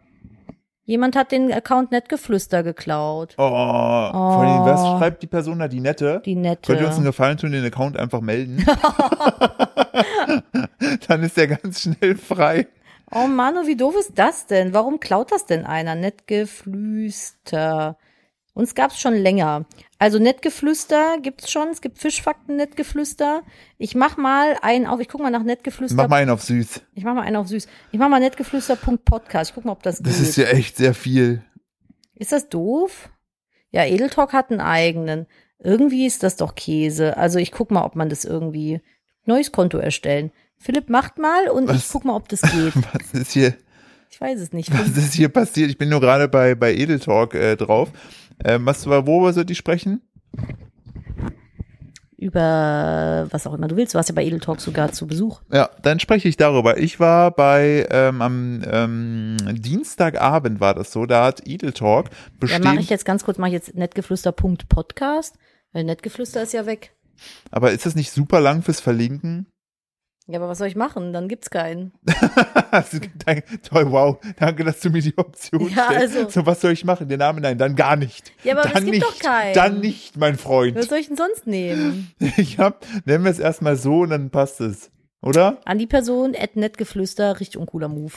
[0.84, 3.34] Jemand hat den Account Nettgeflüster geklaut.
[3.38, 5.68] Oh, vor allem, was schreibt die Person da?
[5.68, 6.20] Die nette?
[6.24, 6.62] Die nette.
[6.66, 8.66] Könnt ihr uns einen Gefallen tun, den Account einfach melden?
[11.08, 12.66] Dann ist der ganz schnell frei.
[13.12, 14.72] Oh Manu, wie doof ist das denn?
[14.74, 15.94] Warum klaut das denn einer?
[15.94, 17.96] Nettgeflüster.
[18.52, 19.64] Uns gab's schon länger.
[19.98, 21.68] Also Nettgeflüster gibt's schon.
[21.68, 23.42] Es gibt Fischfakten Nettgeflüster.
[23.78, 25.00] Ich mach mal einen auf.
[25.00, 25.94] Ich guck mal nach Nettgeflüster.
[25.96, 26.82] Mach mal einen auf süß.
[26.94, 27.66] Ich mach mal einen auf süß.
[27.92, 29.50] Ich mach mal Nettgeflüster.podcast.
[29.50, 30.06] Ich guck mal, ob das geht.
[30.08, 31.42] Das ist ja echt sehr viel.
[32.16, 33.08] Ist das doof?
[33.70, 35.26] Ja, Edeltalk hat einen eigenen.
[35.58, 37.16] Irgendwie ist das doch Käse.
[37.16, 38.80] Also ich guck mal, ob man das irgendwie
[39.26, 40.32] neues Konto erstellen.
[40.58, 41.88] Philipp macht mal und ich Was?
[41.92, 42.74] guck mal, ob das geht.
[42.92, 43.54] Was ist hier,
[44.10, 44.70] Ich weiß es nicht.
[44.72, 45.70] was ist hier passiert?
[45.70, 47.90] Ich bin nur gerade bei, bei Edeltalk äh, drauf.
[48.44, 50.02] Ähm, was worüber sollte ich sprechen?
[52.16, 53.94] Über was auch immer du willst.
[53.94, 55.40] Du warst ja bei Edeltalk sogar zu Besuch.
[55.50, 56.76] Ja, dann spreche ich darüber.
[56.76, 62.62] Ich war bei ähm, am ähm, Dienstagabend war das so, da hat Edeltalk Ja, bestehen,
[62.62, 65.36] mache ich jetzt ganz kurz, mache ich jetzt nettgeflüster.podcast,
[65.72, 66.92] weil Nettgeflüster ist ja weg.
[67.50, 69.46] aber ist das nicht super lang fürs Verlinken?
[70.30, 71.12] Ja, aber was soll ich machen?
[71.12, 71.92] Dann gibt's keinen.
[73.62, 76.16] Toll, wow, danke, dass du mir die Option Ja, stellst.
[76.16, 77.08] also- So, was soll ich machen?
[77.08, 78.32] Der Name, nein, dann gar nicht.
[78.44, 79.54] Ja, aber dann es gibt nicht, doch keinen.
[79.54, 80.76] Dann nicht, mein Freund.
[80.76, 82.12] Was soll ich denn sonst nehmen?
[82.36, 84.90] Ich hab, nennen wir es erstmal so und dann passt es.
[85.22, 85.58] Oder?
[85.64, 88.12] An die Person, at nettgeflüster, richtig uncooler Move.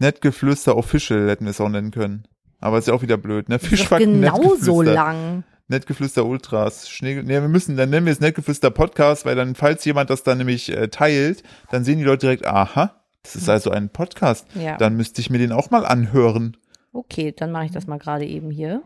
[0.00, 2.24] Nettgeflüster Official hätten wir es auch nennen können.
[2.60, 3.58] Aber ist ja auch wieder blöd, ne?
[3.58, 4.94] Fischfakten, genauso Nettgeflüster.
[4.94, 5.44] lang.
[5.68, 6.90] Nettgeflüster Ultras.
[6.90, 10.22] Schnee, nee, wir müssen, dann nennen wir es Nettgeflüster Podcast, weil dann, falls jemand das
[10.22, 14.46] dann nämlich äh, teilt, dann sehen die Leute direkt, aha, das ist also ein Podcast.
[14.54, 14.76] Ja.
[14.76, 16.56] Dann müsste ich mir den auch mal anhören.
[16.92, 18.82] Okay, dann mache ich das mal gerade eben hier.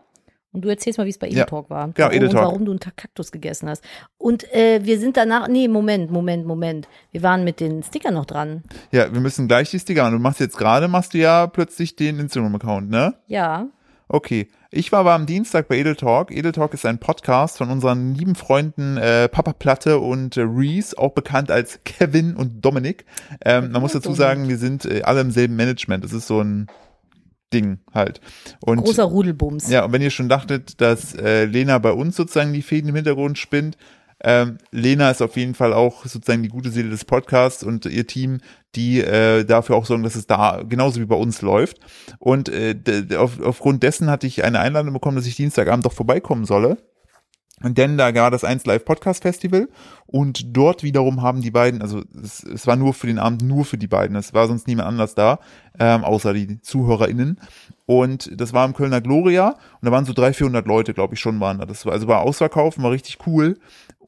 [0.52, 1.42] Und du erzählst mal, wie es bei Ja.
[1.42, 1.88] Edeltalk war.
[1.88, 2.42] Genau, warum, Edeltalk.
[2.42, 3.84] Und warum du einen Kaktus gegessen hast.
[4.16, 6.88] Und äh, wir sind danach, nee, Moment, Moment, Moment.
[7.12, 8.62] Wir waren mit den Stickern noch dran.
[8.90, 10.14] Ja, wir müssen gleich die Sticker machen.
[10.14, 13.14] Du machst jetzt gerade, machst du ja plötzlich den Instagram-Account, ne?
[13.26, 13.66] Ja.
[14.08, 14.48] Okay.
[14.70, 16.30] Ich war aber am Dienstag bei Edeltalk.
[16.30, 21.12] Edeltalk ist ein Podcast von unseren lieben Freunden äh, Papa Platte und äh, Reese, auch
[21.12, 23.06] bekannt als Kevin und Dominik.
[23.42, 26.04] Ähm, man muss dazu sagen, wir sind äh, alle im selben Management.
[26.04, 26.66] Das ist so ein
[27.54, 28.20] Ding halt.
[28.60, 29.70] Und Großer Rudelbums.
[29.70, 32.94] ja, und wenn ihr schon dachtet, dass äh, Lena bei uns sozusagen die Fäden im
[32.94, 33.78] Hintergrund spinnt,
[34.24, 38.06] ähm, Lena ist auf jeden Fall auch sozusagen die gute Seele des Podcasts und ihr
[38.06, 38.38] Team,
[38.74, 41.78] die äh, dafür auch sorgen, dass es da genauso wie bei uns läuft.
[42.18, 42.76] Und äh,
[43.16, 46.78] auf, aufgrund dessen hatte ich eine Einladung bekommen, dass ich Dienstagabend doch vorbeikommen solle.
[47.62, 49.68] Denn da war das 1 Live Podcast Festival
[50.06, 53.64] und dort wiederum haben die beiden, also es, es war nur für den Abend nur
[53.64, 55.40] für die beiden, es war sonst niemand anders da,
[55.78, 57.40] ähm, außer die ZuhörerInnen.
[57.84, 61.20] Und das war im Kölner Gloria und da waren so 300, 400 Leute, glaube ich,
[61.20, 61.66] schon waren da.
[61.66, 63.58] Das war, also war ausverkauft, war richtig cool.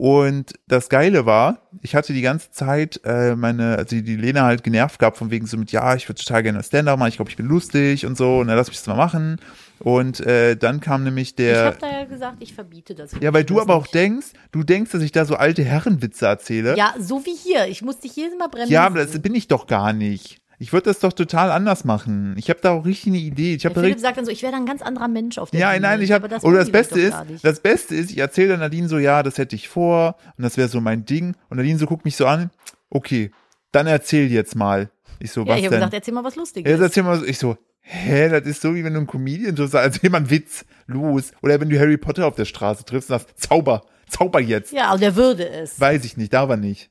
[0.00, 4.44] Und das Geile war, ich hatte die ganze Zeit äh, meine, also die, die Lena
[4.44, 7.16] halt genervt gehabt, von wegen so mit, ja, ich würde total gerne Stand-up machen, ich
[7.16, 9.38] glaube, ich bin lustig und so, und dann lass mich das mal machen.
[9.78, 11.64] Und äh, dann kam nämlich Ich der.
[11.66, 13.10] habe da ja gesagt, ich verbiete das.
[13.20, 13.94] Ja, weil du aber auch nicht.
[13.94, 16.78] denkst, du denkst, dass ich da so alte Herrenwitze erzähle.
[16.78, 17.66] Ja, so wie hier.
[17.66, 18.72] Ich muss dich jedes Mal bremsen.
[18.72, 20.40] Ja, aber das bin ich doch gar nicht.
[20.62, 22.34] Ich würde das doch total anders machen.
[22.36, 23.54] Ich habe da auch richtig eine Idee.
[23.54, 25.70] Ich habe Philipp sagt dann so, ich wäre ein ganz anderer Mensch auf der ja,
[25.70, 25.80] Bühne.
[25.80, 28.60] nein, ich habe Aber das oder das Beste ist, das Beste ist, ich erzähle dann
[28.60, 31.78] Nadine so, ja, das hätte ich vor und das wäre so mein Ding und Nadine
[31.78, 32.50] so guckt mich so an.
[32.90, 33.30] Okay,
[33.72, 34.90] dann erzähl jetzt mal.
[35.18, 35.80] Ich so, Ja, was ich habe denn?
[35.80, 36.70] gesagt, erzähl mal was Lustiges.
[36.70, 39.56] Jetzt erzähl mal so, ich so, hä, das ist so wie wenn du einen Comedian
[39.56, 41.32] so sagst, erzähl mal einen Witz, los.
[41.42, 44.72] Oder wenn du Harry Potter auf der Straße triffst und sagst, Zauber, Zauber jetzt.
[44.72, 45.80] ja, und der würde es.
[45.80, 46.90] Weiß ich nicht, da war nicht.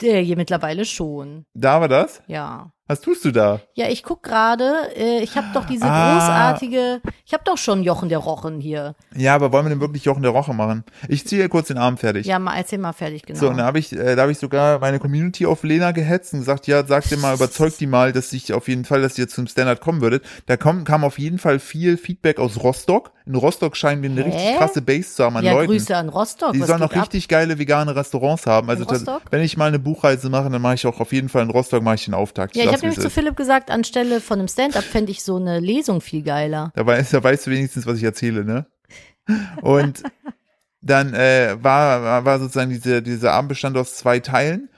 [0.00, 1.44] Der hier mittlerweile schon.
[1.54, 2.22] Da war das?
[2.28, 2.71] Ja.
[2.88, 3.60] Was tust du da?
[3.74, 6.14] Ja, ich guck gerade, äh, ich habe doch diese Ah.
[6.14, 8.96] großartige, ich habe doch schon Jochen der Rochen hier.
[9.14, 10.84] Ja, aber wollen wir denn wirklich Jochen der Roche machen?
[11.08, 12.26] Ich ziehe kurz den Arm fertig.
[12.26, 13.38] Ja, mal erzähl mal fertig, genau.
[13.38, 16.32] So, und da habe ich, äh, da habe ich sogar meine Community auf Lena gehetzt
[16.34, 19.16] und gesagt, ja, sag dir mal, überzeug die mal, dass ich auf jeden Fall, dass
[19.16, 20.24] ihr zum Standard kommen würdet.
[20.46, 23.12] Da kam, kam auf jeden Fall viel Feedback aus Rostock.
[23.24, 24.28] In Rostock scheinen wir eine Hä?
[24.30, 25.70] richtig krasse Base zu haben an ja, Leuten.
[25.72, 26.52] Grüße an Rostock.
[26.54, 28.68] Die was sollen auch richtig geile vegane Restaurants haben.
[28.68, 29.22] Also, Rostock?
[29.30, 31.82] wenn ich mal eine Buchreise mache, dann mache ich auch auf jeden Fall in Rostock
[31.82, 32.56] mache ich den Auftakt.
[32.56, 33.10] Ja, ich sag's, habe nämlich zu.
[33.10, 36.72] Philipp gesagt, anstelle von einem Stand-up fände ich so eine Lesung viel geiler.
[36.74, 38.66] Da, weiß, da weißt du wenigstens, was ich erzähle, ne?
[39.60, 40.02] Und
[40.80, 44.68] dann äh, war, war- war sozusagen diese, dieser Abend bestand aus zwei Teilen.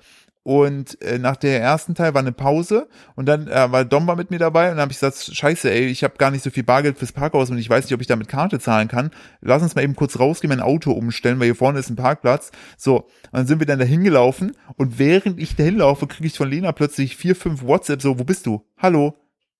[0.44, 4.14] Und äh, nach der ersten Teil war eine Pause und dann äh, war Dom war
[4.14, 6.50] mit mir dabei und dann habe ich gesagt, scheiße, ey, ich habe gar nicht so
[6.50, 9.10] viel Bargeld fürs Parkhaus und ich weiß nicht, ob ich da mit Karte zahlen kann.
[9.40, 12.50] Lass uns mal eben kurz rausgehen, mein Auto umstellen, weil hier vorne ist ein Parkplatz.
[12.76, 16.36] So, und dann sind wir dann da hingelaufen und während ich da hinlaufe, kriege ich
[16.36, 18.66] von Lena plötzlich vier, fünf WhatsApp so, wo bist du?
[18.76, 19.14] Hallo?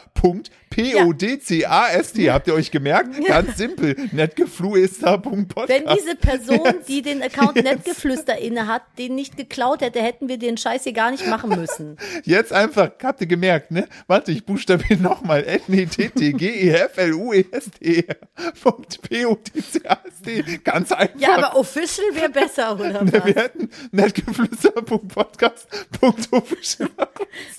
[0.75, 2.29] P-O-D-C-A-S-T.
[2.31, 3.25] Habt ihr euch gemerkt?
[3.25, 3.95] Ganz simpel.
[4.11, 5.69] Netgefluester.podcast.
[5.69, 10.38] Wenn diese Person, die den Account Nettgeflüster inne hat, den nicht geklaut hätte, hätten wir
[10.38, 11.95] den Scheiß hier gar nicht machen müssen.
[12.23, 13.88] Jetzt einfach, habt ihr gemerkt, ne?
[14.07, 15.45] Warte, ich buchstabiere nochmal.
[15.45, 18.15] N-E-T-T-G-E-F-L-U-E-S-T-E-R.
[18.61, 20.59] Punkt P-O-D-C-A-S-T.
[20.63, 21.19] Ganz einfach.
[21.19, 23.35] Ja, aber official wäre besser, oder Wir was?
[23.35, 26.89] hätten netgeflüster.podcast.official.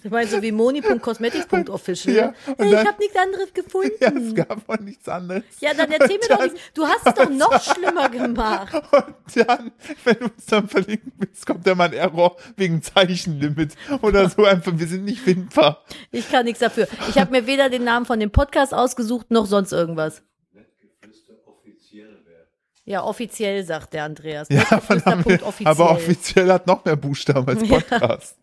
[0.02, 2.14] Du meinst so wie moni.cosmetics.official.
[2.14, 3.92] Ja, hey, ich habe nichts anderes gefunden.
[4.00, 5.42] Ja, es gab auch nichts anderes.
[5.60, 6.60] Ja, dann erzähl mir doch nichts.
[6.74, 8.74] Du hast es doch noch schlimmer gemacht.
[8.92, 9.72] Und dann,
[10.04, 14.44] wenn du uns dann verlinken willst, kommt dann mal ein Error wegen Zeichenlimit oder so
[14.44, 15.84] einfach, wir sind nicht findbar.
[16.10, 16.88] Ich kann nichts dafür.
[17.08, 20.22] Ich habe mir weder den Namen von dem Podcast ausgesucht, noch sonst irgendwas.
[22.88, 24.46] Ja, offiziell, sagt der Andreas.
[24.48, 25.66] Ja, aber, haben wir, Offiziell.
[25.66, 28.36] aber offiziell hat noch mehr Buchstaben als Podcast.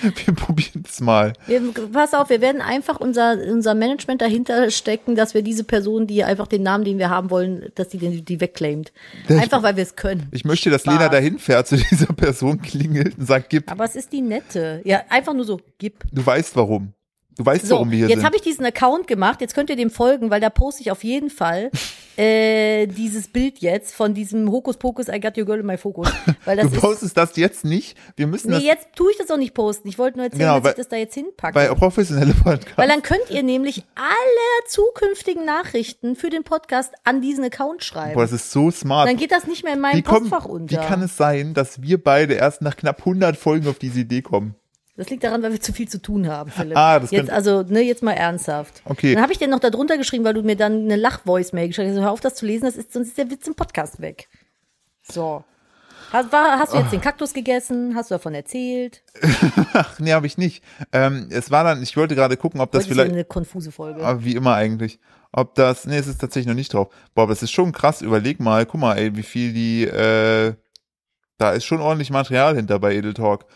[0.02, 1.32] Wir probieren es mal.
[1.46, 1.60] Wir,
[1.92, 6.24] pass auf, wir werden einfach unser, unser Management dahinter stecken, dass wir diese Person, die
[6.24, 8.92] einfach den Namen, den wir haben wollen, dass die den, die wegclaimt.
[9.28, 10.28] Einfach, weil wir es können.
[10.32, 10.94] Ich möchte, dass Spaß.
[10.94, 14.80] Lena dahin fährt zu dieser Person, klingelt und sagt, gib, Aber es ist die nette.
[14.84, 16.04] Ja, einfach nur so, gib.
[16.10, 16.94] du weißt warum.
[17.38, 18.26] Du weißt, So, warum wir hier jetzt sind.
[18.26, 19.40] habe ich diesen Account gemacht.
[19.40, 21.70] Jetzt könnt ihr dem folgen, weil da poste ich auf jeden Fall
[22.18, 26.08] äh, dieses Bild jetzt von diesem Hokuspokus I got your girl in my focus.
[26.44, 27.96] Weil das du ist, postest das jetzt nicht.
[28.16, 29.88] Wir müssen nee, das jetzt tue ich das auch nicht posten.
[29.88, 31.54] Ich wollte nur erzählen, Genau, dass weil- ich das da jetzt hinpacke.
[31.54, 32.76] bei professionelle Podcast.
[32.76, 38.14] Weil dann könnt ihr nämlich alle zukünftigen Nachrichten für den Podcast an diesen Account schreiben.
[38.14, 39.08] Boah, das ist so smart.
[39.08, 40.76] dann geht das nicht mehr in meinem wie, kommen, Postfach wie unter.
[40.86, 44.54] kann es sein, dass wir beide erst nach knapp 100 Folgen auf diese Idee kommen?
[45.02, 46.76] Das liegt daran, weil wir zu viel zu tun haben, Philipp.
[46.76, 48.82] Ah, das jetzt also, ne, jetzt mal ernsthaft.
[48.84, 49.14] Okay.
[49.14, 51.88] Dann habe ich dir noch da drunter geschrieben, weil du mir dann eine Lach-Voice-Mail geschickt
[51.90, 51.98] hast.
[51.98, 54.28] Hör auf, das zu lesen, das ist, sonst ist der Witz im Podcast weg.
[55.02, 55.42] So.
[56.12, 57.96] Hast, war, hast du jetzt den Kaktus gegessen?
[57.96, 59.02] Hast du davon erzählt?
[59.72, 60.62] Ach, nee, habe ich nicht.
[60.92, 63.72] Ähm, es war dann, ich wollte gerade gucken, ob das Das ist vielleicht, eine konfuse
[63.72, 64.04] Folge.
[64.04, 65.00] aber wie immer eigentlich,
[65.32, 66.94] ob das, nee, es ist tatsächlich noch nicht drauf.
[67.16, 70.54] Boah, aber es ist schon krass, überleg mal, guck mal, ey, wie viel die, äh,
[71.38, 73.46] da ist schon ordentlich Material hinter bei Edel Talk.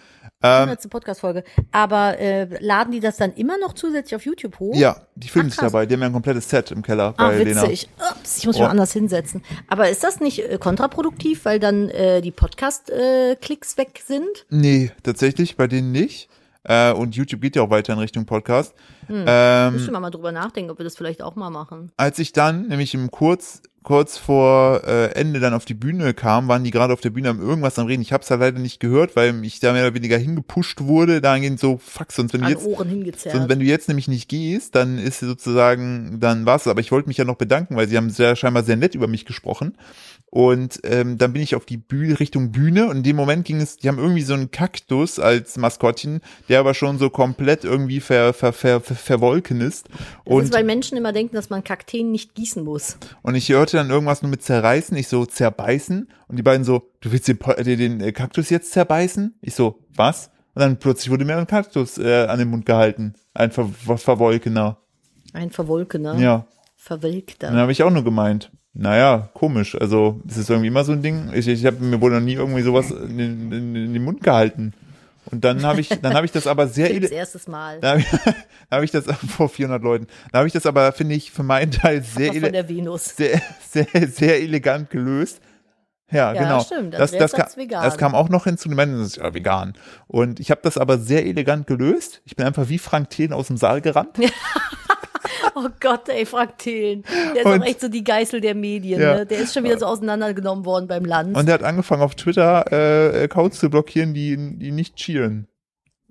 [0.42, 0.90] Ähm, 100.
[0.90, 1.44] Podcast-Folge.
[1.72, 4.74] Aber äh, laden die das dann immer noch zusätzlich auf YouTube hoch?
[4.76, 5.72] ja, die filmen Ach, sich krass.
[5.72, 7.62] dabei, die haben ja ein komplettes Set im Keller bei Lena.
[7.62, 7.88] witzig.
[7.98, 8.64] Ups, ich muss mich Oh.
[8.66, 9.42] mal anders hinsetzen.
[9.68, 14.46] Aber ist das nicht äh, kontraproduktiv, weil dann äh, die Podcast-Klicks weg sind?
[14.50, 16.28] Nee, tatsächlich, bei denen nicht.
[16.64, 18.74] Äh, und YouTube geht ja auch weiter in Richtung Podcast.
[19.06, 19.24] Hm.
[19.26, 21.92] Ähm, Müssen wir mal drüber nachdenken, ob wir das vielleicht auch mal machen.
[21.96, 26.48] als ich dann nämlich im Kurz, kurz vor äh, Ende dann auf die Bühne kam,
[26.48, 28.02] waren die gerade auf der Bühne am irgendwas am Reden.
[28.02, 31.20] Ich habe es halt leider nicht gehört, weil ich da mehr oder weniger hingepusht wurde.
[31.20, 33.36] Dahingehend so, fuck, sonst wenn du jetzt, Ohren hingezerrt.
[33.36, 36.66] sonst wenn du jetzt nämlich nicht gehst, dann ist sozusagen, dann war's.
[36.66, 39.06] Aber ich wollte mich ja noch bedanken, weil sie haben sehr scheinbar sehr nett über
[39.06, 39.76] mich gesprochen.
[40.28, 43.60] Und ähm, dann bin ich auf die Bühne, Richtung Bühne und in dem Moment ging
[43.60, 48.00] es, die haben irgendwie so einen Kaktus als Maskottchen, der aber schon so komplett irgendwie
[48.00, 49.88] ver, ver, ver, ver, verwolken ist.
[49.88, 49.98] das
[50.34, 52.96] Und ist, weil Menschen immer denken, dass man Kakteen nicht gießen muss.
[53.22, 56.82] und ich hörte dann irgendwas nur mit zerreißen, ich so zerbeißen und die beiden so,
[57.00, 59.34] du willst den, äh, den äh, Kaktus jetzt zerbeißen?
[59.40, 60.30] Ich so, was?
[60.54, 63.98] Und dann plötzlich wurde mir ein Kaktus äh, an den Mund gehalten, ein ver ver
[63.98, 64.78] verwolkener.
[65.34, 66.16] Ein Verwolkener.
[66.18, 67.48] Ja, Verwelkter.
[67.48, 71.02] dann habe ich auch nur gemeint, naja, komisch, also es ist irgendwie immer so ein
[71.02, 74.04] Ding, ich, ich habe mir wohl noch nie irgendwie sowas in, den- in, in den
[74.04, 74.72] Mund gehalten.
[75.30, 77.80] Und dann habe ich, dann habe ich das aber sehr, ele- erstes Mal.
[77.80, 78.06] da habe ich,
[78.70, 79.04] hab ich das
[79.36, 82.52] vor 400 Leuten, da habe ich das aber, finde ich, für meinen Teil sehr, von
[82.52, 83.16] der Venus.
[83.16, 85.40] sehr, sehr, sehr elegant gelöst.
[86.10, 86.60] Ja, Ja, genau.
[86.60, 86.94] stimmt.
[86.94, 88.68] Das, das, kam, das kam auch noch hinzu.
[88.68, 89.74] Die das ist ja vegan.
[90.06, 92.22] Und ich habe das aber sehr elegant gelöst.
[92.24, 94.16] Ich bin einfach wie Frank Thelen aus dem Saal gerannt.
[95.54, 97.04] Oh Gott, ey, Frank Thelen.
[97.34, 99.00] Der ist Und- auch echt so die Geißel der Medien.
[99.00, 99.16] Ja.
[99.18, 99.26] Ne?
[99.26, 101.36] Der ist schon wieder so auseinandergenommen worden beim Land.
[101.36, 105.48] Und er hat angefangen auf Twitter äh, Accounts zu blockieren, die, die nicht cheeren.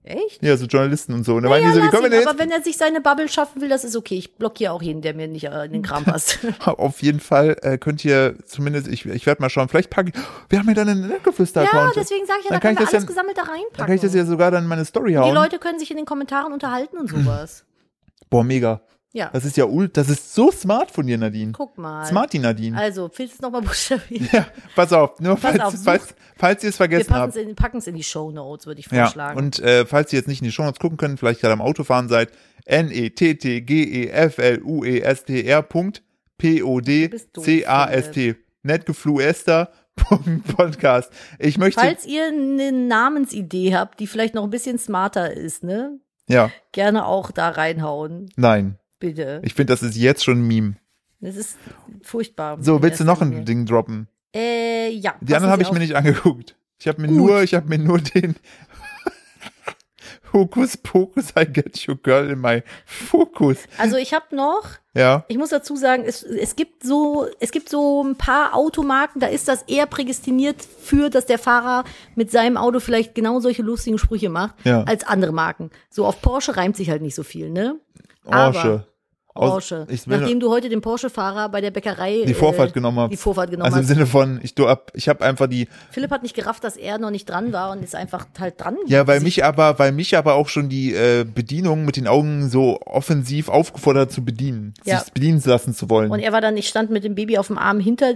[0.04, 0.44] echt?
[0.44, 1.36] Ja, so Journalisten und so.
[1.36, 3.84] Und Ja, die so, wie ihn, aber wenn er sich seine Bubble schaffen will, das
[3.84, 4.16] ist okay.
[4.18, 6.40] Ich blockiere auch jeden, der mir nicht äh, in den Kram passt.
[6.44, 6.62] jetzt?
[6.68, 10.22] Auf jeden Fall äh, könnt ihr zumindest, ich, ich werde mal schauen, vielleicht packe ich,
[10.50, 11.96] wir haben ja dann einen ja, Nettgeflüster-Account.
[11.96, 13.42] deswegen sage ich ja, Dann da kann können ich wir das alles ja- gesammelt da
[13.44, 13.78] reinpacken.
[13.78, 15.30] Dann kann ich das ja sogar dann in meine Story hauen.
[15.30, 17.66] Die Leute können sich in den Kommentaren unterhalten und sowas.
[18.30, 18.82] Boah, mega.
[19.16, 21.54] Ja, Das ist ja ult, das ist so smart von dir, Nadine.
[21.54, 22.06] guck mal.
[22.06, 22.78] Smarty Nadine.
[22.78, 24.28] Also, willst du es nochmal buchstabieren?
[24.32, 27.36] Ja, pass auf, nur Pass falls, auf, falls, falls ihr es Wir vergessen packen habt.
[27.38, 27.42] es
[27.88, 29.38] in, in die Show Notes, würde ich Ja, vorschlagen.
[29.40, 31.62] und äh, falls ihr jetzt nicht in die Show Notes gucken könnt, vielleicht gerade am
[31.62, 32.30] Autofahren seid,
[32.66, 35.64] N-E-T-T-G-E-F-L-U-E-S-T-R
[36.38, 38.36] P-O-D-C-A-S-T.
[38.64, 39.72] Netgefluester.
[39.96, 41.10] Podcast.
[41.40, 46.00] Ich möchte, Falls ihr eine Namensidee habt, die vielleicht noch ein bisschen smarter ist, ne?
[46.28, 48.30] ja, Gerne auch da reinhauen.
[48.36, 48.78] nein.
[49.00, 49.42] Bitte.
[49.44, 50.76] Ich finde, das ist jetzt schon ein Meme.
[51.22, 51.58] Das ist
[52.04, 52.58] furchtbar.
[52.62, 53.46] So, willst du noch ein.
[53.46, 54.08] Ding droppen?
[54.36, 55.16] Äh, ja.
[55.22, 56.56] Die anderen habe ich mir nicht angeguckt.
[56.78, 58.36] Ich habe mir nur, ich habe mir nur den
[60.34, 63.58] Hokus Pokus, I get your girl in my Focus.
[63.78, 65.24] Also ich habe noch, Ja.
[65.30, 69.28] ich muss dazu sagen, es, es gibt so, es gibt so ein paar Automarken, da
[69.28, 73.98] ist das eher prädestiniert für, dass der Fahrer mit seinem Auto vielleicht genau solche lustigen
[73.98, 74.84] Sprüche macht, Ja.
[74.84, 75.72] als andere Marken.
[75.90, 77.80] So auf Porsche reimt sich halt nicht so viel, ne?
[78.26, 78.86] Aber-
[79.36, 79.82] Porsche.
[79.84, 79.88] Aus-.
[79.94, 83.10] Ich Nachdem du heute den Porsche-Fahrer bei der Bäckerei die Vorfahrt äh, genommen habe.
[83.12, 83.90] die Vorfahrt genommen Also im hast.
[83.90, 86.98] Sinne von, ich, du ab, ich habe einfach die, Philipp hat nicht gerafft, dass er
[86.98, 88.78] noch nicht dran war und ist einfach halt dran.
[88.88, 92.50] ja, weil mich aber, weil mich aber auch schon die äh, Bedienung mit den Augen
[92.50, 95.00] so offensiv aufgefordert zu bedienen, Ja.
[95.00, 96.10] sich bedienen lassen zu wollen.
[96.12, 98.14] Und er war dann, ich stand mit dem Baby auf dem Arm hinter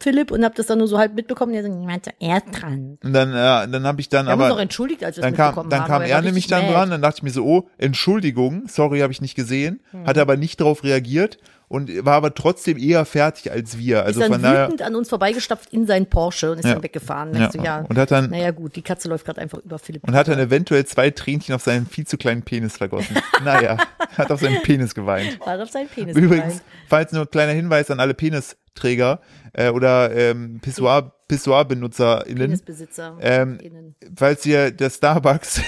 [0.00, 1.52] Philipp und hab das dann nur so halb mitbekommen.
[1.52, 2.98] Und er so, niemand so, er ist dran.
[3.02, 5.46] Und dann, äh, dann habe ich dann haben auch aber, entschuldigt, als wir dann kam,
[5.46, 5.86] mitbekommen dann haben.
[5.88, 9.12] kam aber er nämlich dann dran, dann dachte ich mir so, oh, Entschuldigung, sorry, habe
[9.12, 10.06] ich nicht gesehen, Hm.
[10.06, 14.02] hat aber nicht darauf reagiert und war aber trotzdem eher fertig als wir.
[14.04, 16.74] Also ist dann von daher, wütend an uns vorbeigestapft in seinen Porsche und ist Ja.
[16.74, 17.34] dann weggefahren.
[17.34, 17.50] Ja.
[17.52, 20.02] So, ja, Und hat dann- naja gut, die Katze läuft gerade einfach über Philipp.
[20.08, 23.16] und hat dann eventuell zwei Tränchen auf seinen viel zu kleinen Penis vergossen.
[23.44, 23.76] naja,
[24.16, 25.38] hat auf seinen Penis geweint.
[25.44, 26.60] war auf seinen Penis Übrigens, gefallen.
[26.88, 29.20] falls nur ein kleiner Hinweis an alle Penisträger
[29.52, 33.18] äh, oder ähm, Pissoir, PissoirbenutzerInnen, Penisbesitzer.
[33.20, 33.94] ähm, innen.
[34.16, 35.60] falls ihr der Starbucks,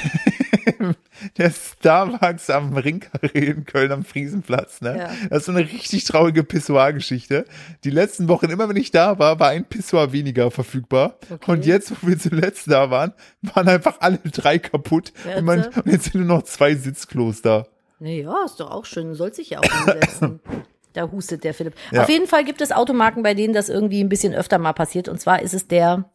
[1.36, 4.98] der Starbucks am Ringkarree in Köln am Friesenplatz, ne?
[4.98, 5.10] Ja.
[5.28, 7.44] Das ist so eine richtig traurige Pissoir-Geschichte.
[7.84, 11.16] Die letzten Wochen, immer wenn ich da war, war ein Pissoir weniger verfügbar.
[11.30, 11.50] Okay.
[11.50, 15.12] Und jetzt, wo wir zuletzt da waren, waren einfach alle drei kaputt.
[15.36, 15.82] Und, man, Werte.
[15.82, 17.66] und jetzt sind nur noch zwei Sitzklos da.
[17.98, 19.14] Naja, ist doch auch schön.
[19.14, 20.40] Soll sich ja auch hinsetzen.
[20.92, 21.74] Da hustet der Philipp.
[21.92, 22.02] Ja.
[22.02, 25.08] Auf jeden Fall gibt es Automarken, bei denen das irgendwie ein bisschen öfter mal passiert.
[25.08, 26.10] Und zwar ist es der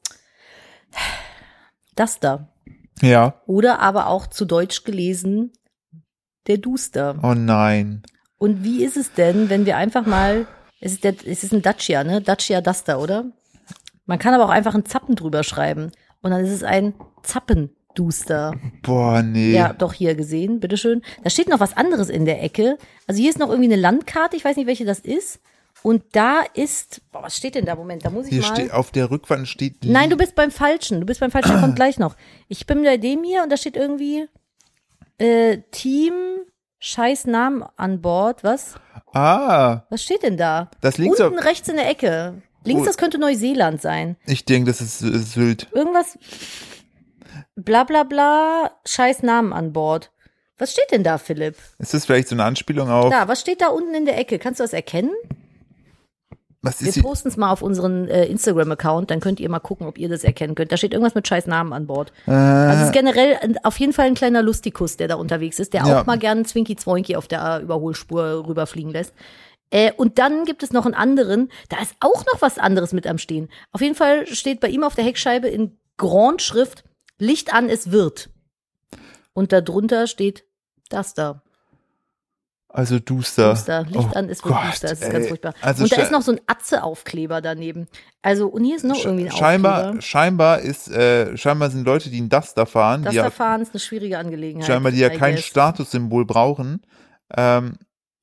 [1.95, 2.49] Duster.
[3.01, 3.41] Ja.
[3.45, 5.51] Oder aber auch zu Deutsch gelesen
[6.47, 7.17] der Duster.
[7.23, 8.03] Oh nein.
[8.37, 10.47] Und wie ist es denn, wenn wir einfach mal,
[10.79, 12.21] es ist, der, es ist ein Dacia, ne?
[12.21, 13.25] Dacia Duster, oder?
[14.05, 15.91] Man kann aber auch einfach einen Zappen drüber schreiben.
[16.21, 18.53] Und dann ist es ein Zappenduster.
[18.83, 19.53] Boah, nee.
[19.53, 21.01] Ja, doch hier gesehen, bitteschön.
[21.23, 22.77] Da steht noch was anderes in der Ecke.
[23.07, 25.39] Also hier ist noch irgendwie eine Landkarte, ich weiß nicht, welche das ist.
[25.85, 27.75] Und da ist, boah, was steht denn da?
[27.75, 28.55] Moment, da muss ich Hier mal.
[28.55, 29.85] steht, auf der Rückwand steht.
[29.85, 30.99] Nein, du bist beim Falschen.
[30.99, 32.15] Du bist beim Falschen, der kommt gleich noch.
[32.47, 34.27] Ich bin bei dem hier und da steht irgendwie
[35.19, 36.13] äh, Team,
[36.79, 38.43] scheiß Namen an Bord.
[38.43, 38.73] Was?
[39.13, 40.71] Ah, Was steht denn da?
[40.81, 42.41] Das links Unten auf- rechts in der Ecke.
[42.63, 42.85] Links, Oh.
[42.87, 44.17] das könnte Neuseeland sein.
[44.25, 45.67] ich denke, das ist äh, Sylt.
[45.71, 46.17] Irgendwas.
[47.55, 50.11] Bla bla bla, scheiß Namen an Bord.
[50.57, 51.57] Was steht denn da, Philipp?
[51.77, 53.11] Ist das vielleicht so eine Anspielung auf?
[53.11, 54.39] Da, was steht da unten in der Ecke?
[54.39, 55.11] Kannst du das erkennen?
[56.79, 60.09] Wir posten es mal auf unseren äh, Instagram-Account, dann könnt ihr mal gucken, ob ihr
[60.09, 60.71] das erkennen könnt.
[60.71, 62.11] Da steht irgendwas mit scheiß Namen an Bord.
[62.25, 65.85] Also es ist generell auf jeden Fall ein kleiner Lustikus, der da unterwegs ist, der
[65.85, 66.01] Ja.
[66.01, 69.13] auch mal gern Zwinky Zwoinky auf der Überholspur rüberfliegen lässt.
[69.71, 73.07] Äh, und dann gibt es noch einen anderen, da ist auch noch was anderes mit
[73.07, 73.49] am Stehen.
[73.71, 76.83] Auf jeden Fall steht bei ihm auf der Heckscheibe in Grandschrift
[77.17, 78.29] Licht an, es wird.
[79.33, 80.43] Und darunter steht
[80.89, 81.41] das da.
[82.75, 83.51] Also Duster.
[83.51, 83.83] Duster.
[83.83, 84.87] Licht Oh an, wird Gott, Duster.
[84.89, 85.11] Das ist ey.
[85.13, 85.53] ganz furchtbar.
[85.61, 87.87] Also und da ist noch so ein Atze-Aufkleber daneben.
[88.21, 90.01] Also, und hier ist noch irgendwie ein scheinbar, Aufkleber.
[90.01, 93.71] scheinbar ist, äh, scheinbar sind Leute, die einen Duster fahren, Das die ja, Verfahren ist
[93.73, 94.67] eine schwierige Angelegenheit.
[94.67, 95.37] scheinbar die ja kein.
[95.37, 96.81] Statussymbol brauchen,
[97.35, 97.77] ähm,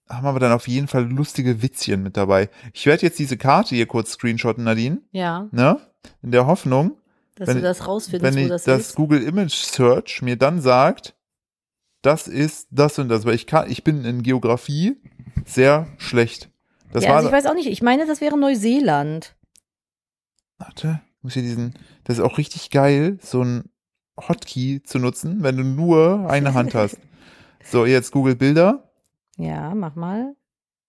[0.08, 2.50] haben aber dann auf jeden Fall lustige Witzchen mit dabei.
[2.74, 5.78] Ich werde jetzt diese Karte hier kurz screenshotten, Nadine, Ja, ne?
[6.22, 6.98] In der Hoffnung,
[7.36, 8.94] dass Wenn du das rausfindest, wenn wo ich das, das, ist.
[8.96, 11.14] Google Image Search mir dann sagt,
[12.02, 14.96] das ist das und das, weil ich kann, ich bin in Geografie
[15.46, 16.50] sehr schlecht.
[16.92, 17.68] Das ja, war, also ich weiß auch nicht.
[17.68, 19.34] Ich meine, das wäre Neuseeland.
[20.58, 21.74] warte, ich muss hier diesen,
[22.04, 23.70] das ist auch richtig geil, so ein
[24.20, 26.98] Hotkey zu nutzen, wenn du nur eine Hand hast.
[27.64, 28.92] So, jetzt Google Bilder
[29.36, 30.34] Ja, mach mal.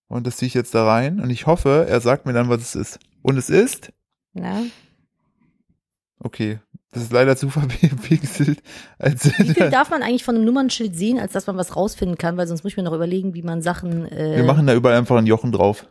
[0.07, 2.61] und das ziehe ich jetzt da rein und ich hoffe, er sagt mir dann, was
[2.61, 2.99] es ist.
[3.21, 3.93] Und es ist,
[4.33, 4.63] Na,
[6.19, 6.59] okay,
[6.93, 8.61] das ist leider zu verpixelt.
[8.99, 12.17] Als wie viel darf man eigentlich von einem Nummernschild sehen, als dass man was rausfinden
[12.17, 12.37] kann?
[12.37, 14.11] Weil sonst muss ich mir noch überlegen, wie man Sachen.
[14.11, 15.85] Äh, Wir machen da überall einfach ein Jochen drauf.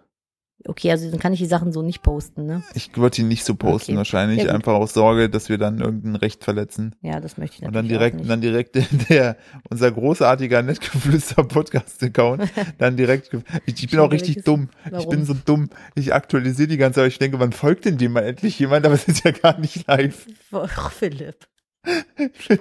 [0.66, 2.62] Okay, also dann kann ich die Sachen so nicht posten, ne?
[2.74, 3.98] Ich würde ihn nicht so posten Okay.
[3.98, 6.94] wahrscheinlich, Ja, einfach aus Sorge, dass wir dann irgendein Recht verletzen.
[7.02, 8.30] Ja, das möchte ich Und dann natürlich direkt, nicht.
[8.30, 8.76] dann direkt
[9.10, 9.36] der,
[9.70, 12.42] unser großartiger Nettgeflüster-Podcast-Account,
[12.78, 13.30] dann direkt,
[13.66, 14.68] ich, ich bin auch richtig dumm.
[14.86, 15.08] Ich warum?
[15.10, 15.70] bin so dumm.
[15.94, 18.84] Ich aktualisiere die ganze Zeit, aber ich denke, wann folgt denn dem mal endlich jemand,
[18.86, 20.26] aber es ist ja gar nicht live.
[20.54, 21.46] Oh, Philipp,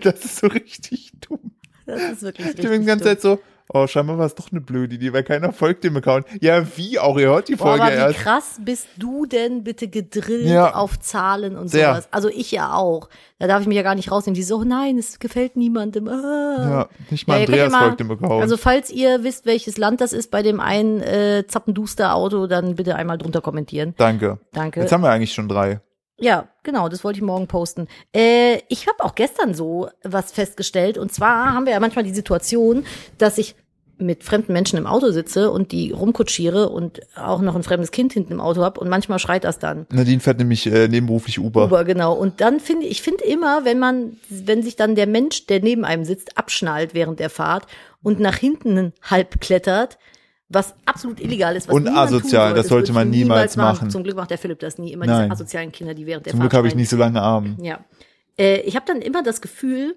[0.01, 1.51] Das ist so richtig dumm.
[1.85, 2.69] das ist wirklich Ich richtig.
[2.69, 3.11] bin die ganze dumm.
[3.13, 3.39] Zeit so,
[3.73, 6.25] oh, scheinbar war es doch eine blöde Idee, weil keiner folgt dem Account.
[6.41, 8.19] Ja, wie auch, ihr hört die Boah, Folge aber wie erst.
[8.19, 10.75] krass bist du denn bitte gedrillt Ja.
[10.75, 11.89] auf Zahlen und Sehr.
[11.89, 12.07] sowas?
[12.11, 13.09] Also ich ja auch.
[13.39, 14.35] Da darf ich mich ja gar nicht rausnehmen.
[14.35, 16.07] Die so, oh nein, es gefällt niemandem.
[16.07, 16.55] Ah.
[16.59, 18.41] Ja, nicht mal Ja, Andreas mal- folgt dem Account.
[18.41, 22.95] Also falls ihr wisst, welches Land das ist bei dem einen äh, Zappenduster-Auto, dann bitte
[22.95, 23.95] einmal drunter kommentieren.
[23.97, 24.37] Danke.
[24.51, 24.81] Danke.
[24.81, 25.81] Jetzt haben wir eigentlich schon drei.
[26.21, 27.87] Ja, genau, das wollte ich morgen posten.
[28.15, 30.97] Äh, ich habe auch gestern so was festgestellt.
[30.97, 32.85] Und zwar haben wir ja manchmal die Situation,
[33.17, 33.55] dass ich
[33.97, 38.13] mit fremden Menschen im Auto sitze und die rumkutschiere und auch noch ein fremdes Kind
[38.13, 39.85] hinten im Auto habe und manchmal schreit das dann.
[39.91, 41.65] Nadine fährt nämlich äh, nebenberuflich Uber.
[41.65, 42.13] Uber, genau.
[42.13, 45.61] Und dann finde ich, ich finde immer, wenn man, wenn sich dann der Mensch, der
[45.61, 47.67] neben einem sitzt, abschnallt während der Fahrt
[48.01, 49.97] und nach hinten halb klettert,
[50.53, 51.67] was absolut illegal ist.
[51.67, 52.55] Was Und asozial, sollte.
[52.55, 53.89] das sollte man ich niemals machen.
[53.89, 54.93] Zum Glück macht der Philipp das nie.
[54.93, 55.23] Immer Nein.
[55.23, 57.57] diese asozialen Kinder, die während der Zum Fahrt Glück habe ich nicht so lange Arme.
[57.61, 57.79] Ja.
[58.37, 59.95] Äh, ich habe dann immer das Gefühl,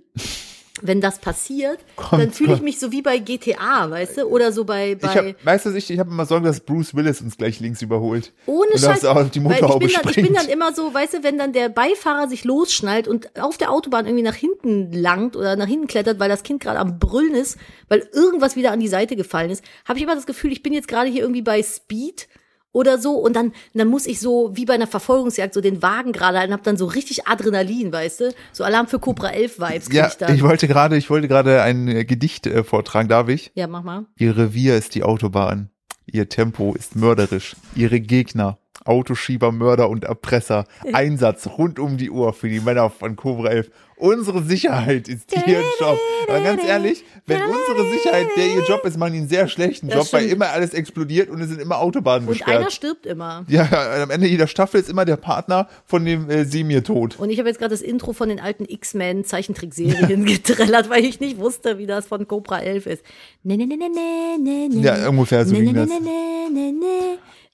[0.83, 4.25] wenn das passiert, Kommt, dann fühle ich mich so wie bei GTA, weißt du?
[4.25, 6.95] Oder so bei, bei Ich hab, weißt du, ich, ich habe immer Sorge, dass Bruce
[6.95, 8.33] Willis uns gleich links überholt.
[8.47, 9.05] Ohne und Scheiß.
[9.05, 11.39] auf die weil ich Motorhaube bin, dann, ich bin dann immer so, weißt du, wenn
[11.39, 15.69] dann der Beifahrer sich losschnallt und auf der Autobahn irgendwie nach hinten langt oder nach
[15.69, 17.57] hinten klettert, weil das Kind gerade am Brüllen ist,
[17.89, 20.73] weil irgendwas wieder an die Seite gefallen ist, habe ich immer das Gefühl, ich bin
[20.73, 22.27] jetzt gerade hier irgendwie bei Speed
[22.75, 26.13] oder so und dann dann muss ich so wie bei einer Verfolgungsjagd so den Wagen
[26.13, 28.35] gerade halten, hab dann so richtig Adrenalin, weißt du?
[28.53, 30.35] So Alarm für Cobra 11 Vibes krieg ja, ich dann.
[30.35, 33.53] ich wollte gerade, ich wollte gerade ein äh, Gedicht äh, vortragen, darf ich?
[33.55, 34.05] ja, mach mal.
[34.17, 35.71] Ihr Revier ist die Autobahn.
[36.07, 37.57] Ihr Tempo ist mörderisch.
[37.75, 40.65] Ihre Gegner, Autoschieber, Mörder und Erpresser.
[40.93, 43.71] Einsatz rund um die Uhr für die Männer von Cobra 11.
[43.97, 45.99] Unsere Sicherheit ist ihr Job.
[46.29, 49.89] Aber ganz ehrlich, wenn unsere Sicherheit der ihr Job ist, machen die einen sehr schlechten
[49.89, 52.73] Job, weil immer alles explodiert und es sind immer Autobahnen Und einer gesperrt.
[52.73, 53.45] stirbt immer.
[53.49, 57.19] Ja, am Ende jeder Staffel ist immer der Partner von dem äh, Semir tot.
[57.19, 61.21] Und ich habe jetzt gerade das Intro von den alten X-Men Zeichentrickserien getrellert, weil ich
[61.21, 63.05] nicht wusste, wie das von Cobra 11 ist.
[63.45, 64.81] Ne, ne, ne, ne, ne, ne, ne.
[64.83, 65.91] Ja, ungefähr so ne, ging ne, das.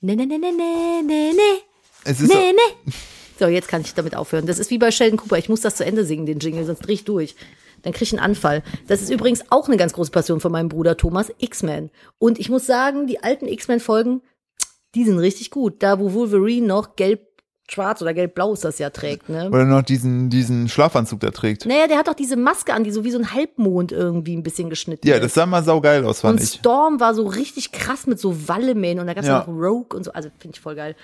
[0.01, 0.51] Ne, ne, ne, ne.
[0.51, 1.61] Ne, ne, ne.
[2.05, 2.93] Es ist Ne, ne.
[3.39, 4.47] So, jetzt kann ich damit aufhören.
[4.47, 5.39] Das ist wie bei Sheldon Cooper.
[5.39, 7.37] Ich muss das zu Ende singen, den Jingle, sonst dreh ich durch.
[7.83, 8.63] Dann krieg ich einen Anfall.
[8.87, 11.91] Das ist übrigens auch eine ganz große Passion von meinem Bruder Thomas, X-Men.
[12.19, 14.21] Und ich muss sagen, die alten X-Men-Folgen,
[14.95, 15.83] die sind richtig gut.
[15.83, 16.97] Da, wo Wolverine noch
[17.71, 19.49] gelb-schwarz oder gelb-blau ist das ja trägt, ne?
[19.49, 21.67] oder noch diesen, diesen Schlafanzug da trägt.
[21.67, 24.43] Naja, der hat doch diese Maske an, die so wie so ein Halbmond irgendwie ein
[24.43, 26.55] bisschen geschnitten Ja, das sah mal saugeil aus, fand und ich.
[26.55, 29.41] Storm war so richtig krass mit so Wallemähen und da gab's Ja.
[29.41, 30.13] noch Rogue und so.
[30.13, 30.97] Also finde ich voll geil.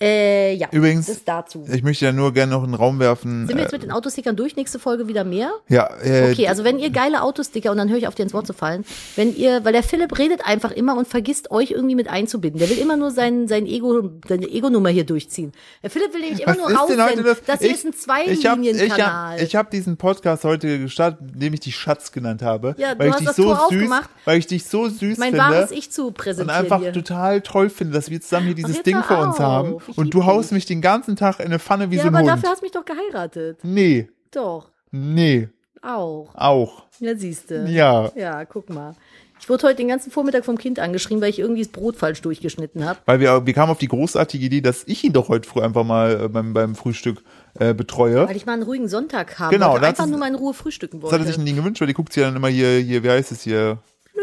[0.00, 1.66] Äh, ja, Übrigens, das dazu.
[1.72, 3.46] Ich möchte ja nur gerne noch in den Raum werfen.
[3.46, 4.56] Sind wir jetzt äh, mit den Autostickern durch?
[4.56, 5.52] Nächste Folge wieder mehr?
[5.68, 8.34] ja, äh, Okay, also wenn ihr geile Autosticker, und dann höre ich auf dir ins
[8.34, 8.84] Wort zu fallen,
[9.16, 12.58] wenn ihr, weil der Philipp redet einfach immer und vergisst euch irgendwie mit einzubinden.
[12.58, 15.52] Der will immer nur sein, sein Ego, seine Ego-Nummer hier durchziehen.
[15.82, 17.24] Der Philipp will nämlich immer Was nur raussenden.
[17.24, 17.42] das?
[17.46, 17.92] Das hier ist ein
[18.26, 19.38] Ich habe ich Zwei-Linien-Kanal.
[19.40, 22.74] hab, diesen Podcast heute gestartet, indem ich dich Schatz genannt habe.
[22.78, 24.10] Ja, du weil ich hast dich so Tor süß, aufgemacht.
[24.24, 25.38] weil ich dich so süß mein finde.
[25.38, 26.92] wahres Ich zu und präsentieren einfach hier.
[26.92, 29.76] total toll finde, dass wir zusammen hier dieses Ding vor uns haben.
[29.88, 32.14] Ich Und du haust mich den ganzen Tag in eine Pfanne wie ja, so ein
[32.14, 32.30] aber Hund.
[32.36, 33.58] dafür hast du mich doch geheiratet.
[33.62, 35.48] nee, Doch, nee,
[35.82, 36.30] auch.
[36.34, 36.84] auch.
[37.00, 37.66] Ja, siehste.
[37.68, 38.10] Ja.
[38.14, 38.94] Ja, guck mal.
[39.40, 42.22] Ich wurde heute den ganzen Vormittag vom Kind angeschrien, weil ich irgendwie das Brot falsch
[42.22, 43.00] durchgeschnitten habe.
[43.04, 45.84] Weil wir, wir kamen auf die großartige Idee, dass ich ihn doch heute früh einfach
[45.84, 47.22] mal äh, beim, beim Frühstück
[47.58, 48.26] äh, betreue.
[48.28, 49.80] Weil ich mal einen ruhigen Sonntag haben Genau, wollte.
[49.82, 51.32] das Einfach nur mal in Ruhe frühstücken Das hat er wollte.
[51.32, 53.42] sich ein Ding gewünscht, weil die guckt sich dann immer hier, hier, wie heißt es
[53.42, 53.78] hier?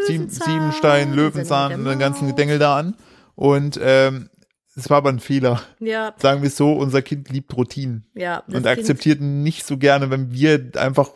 [0.06, 2.26] Sieben, Löwenzahn, Siebenstein, Löwenzahn, mit den ganzen.
[2.26, 2.96] Gedengel da an.
[3.36, 4.28] Und ähm,
[4.76, 5.62] es war aber ein Fehler.
[5.80, 8.04] ja, Sagen wir es so, unser Kind liebt Routinen.
[8.14, 8.42] ja.
[8.46, 11.10] und Kind- akzeptiert nicht so gerne, wenn wir einfach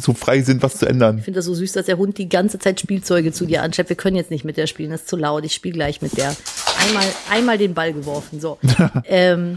[0.00, 1.18] so frei sind, was zu ändern.
[1.18, 3.90] Ich finde das so süß, dass der Hund die ganze Zeit Spielzeuge zu dir anschleppt.
[3.90, 5.44] Wir können jetzt nicht mit der spielen, das ist zu laut.
[5.44, 6.36] Ich spiele gleich mit der.
[6.86, 8.40] Einmal, einmal den Ball geworfen.
[8.40, 8.58] So.
[9.04, 9.56] ähm,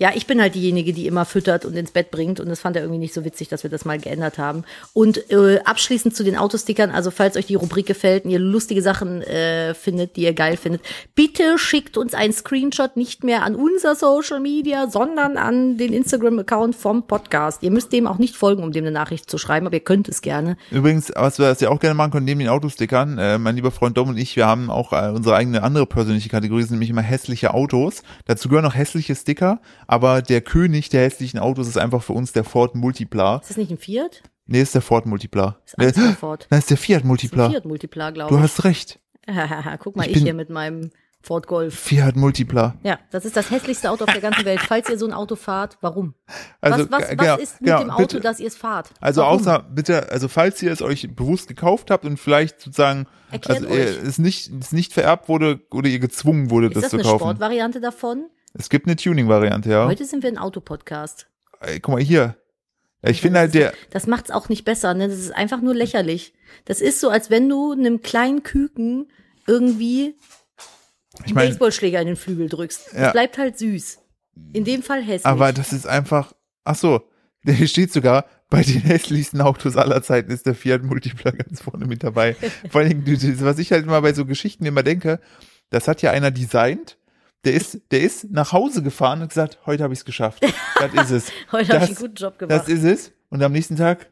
[0.00, 2.40] ja, ich bin halt diejenige, die immer füttert und ins Bett bringt.
[2.40, 4.64] Und das fand er irgendwie nicht so witzig, dass wir das mal geändert haben.
[4.94, 8.80] Und äh, abschließend zu den Autostickern, also falls euch die Rubrik gefällt und ihr lustige
[8.80, 10.80] Sachen äh, findet, die ihr geil findet,
[11.14, 16.76] bitte schickt uns einen Screenshot nicht mehr an unser Social Media, sondern an den Instagram-Account
[16.76, 17.62] vom Podcast.
[17.62, 20.08] Ihr müsst dem auch nicht folgen, um dem eine Nachricht zu schreiben, aber ihr könnt
[20.08, 20.56] es gerne.
[20.70, 23.70] Übrigens, was wir das ja auch gerne machen können, neben den Autostickern, äh, mein lieber
[23.70, 26.88] Freund Dom und ich, wir haben auch äh, unsere eigene andere persönliche Kategorie, sind nämlich
[26.88, 28.02] immer hässliche Autos.
[28.24, 29.60] Dazu gehören auch hässliche Sticker,
[29.90, 33.36] aber der König der hässlichen Autos ist einfach für uns der Ford Multipla.
[33.42, 34.22] Ist das nicht ein Fiat?
[34.46, 35.56] Nee, ist der Ford Multipla.
[35.66, 36.46] Ist von Ford.
[36.50, 37.30] Nein, ist der Fiat Das ist.
[37.30, 38.42] Fiat Multipla, glaube Du ich.
[38.42, 38.98] hast recht.
[39.80, 40.90] Guck mal, Ich ich, hier mit meinem
[41.22, 41.78] Ford Golf.
[41.78, 42.74] Fiat Multipla.
[42.82, 44.60] Ja, das ist das hässlichste Auto auf der ganzen Welt.
[44.60, 46.14] Falls ihr so ein Auto fahrt, warum?
[46.62, 48.20] Also, was was, g- was genau, ist mit genau, dem Auto, bitte.
[48.20, 48.90] dass ihr es fahrt?
[49.00, 49.38] Also warum?
[49.38, 53.74] außer bitte, also falls ihr es euch bewusst gekauft habt und vielleicht sozusagen Erklärt also,
[53.74, 54.02] euch.
[54.02, 57.02] es nicht es nicht vererbt wurde oder ihr gezwungen wurde, Ist das, das zu eine
[57.04, 57.18] kaufen.
[57.18, 58.24] Sportvariante davon?
[58.54, 59.86] Es gibt eine Tuning-Variante, ja.
[59.86, 61.28] Heute sind wir ein Autopodcast.
[61.82, 62.36] Guck mal hier.
[63.02, 65.08] Ja, Ich finde halt der, Das macht's auch nicht besser, ne?
[65.08, 66.32] Das ist einfach nur lächerlich.
[66.64, 69.10] Das ist so, als wenn du einem kleinen Küken
[69.46, 70.14] irgendwie
[71.18, 72.88] ich einen meine, Baseballschläger in den Flügel drückst.
[72.92, 73.10] Das Ja.
[73.12, 73.98] bleibt halt süß.
[74.52, 75.26] In dem Fall hässlich.
[75.26, 76.32] aber das ist einfach,
[76.64, 77.02] ach so,
[77.44, 81.86] hier steht sogar, bei den hässlichsten Autos aller Zeiten ist der Fiat Multipla ganz vorne
[81.86, 82.34] mit dabei.
[82.70, 85.20] Vor allen Dingen, was ich halt immer bei so Geschichten immer denke,
[85.70, 86.96] das hat ja einer designt,
[87.44, 90.42] der ist, der ist nach Hause gefahren und gesagt, heute habe ich es geschafft.
[90.78, 91.32] Das ist es.
[91.52, 92.58] Heute habe ich einen guten Job gemacht.
[92.60, 93.12] Das ist es.
[93.30, 94.10] Und am nächsten Tag,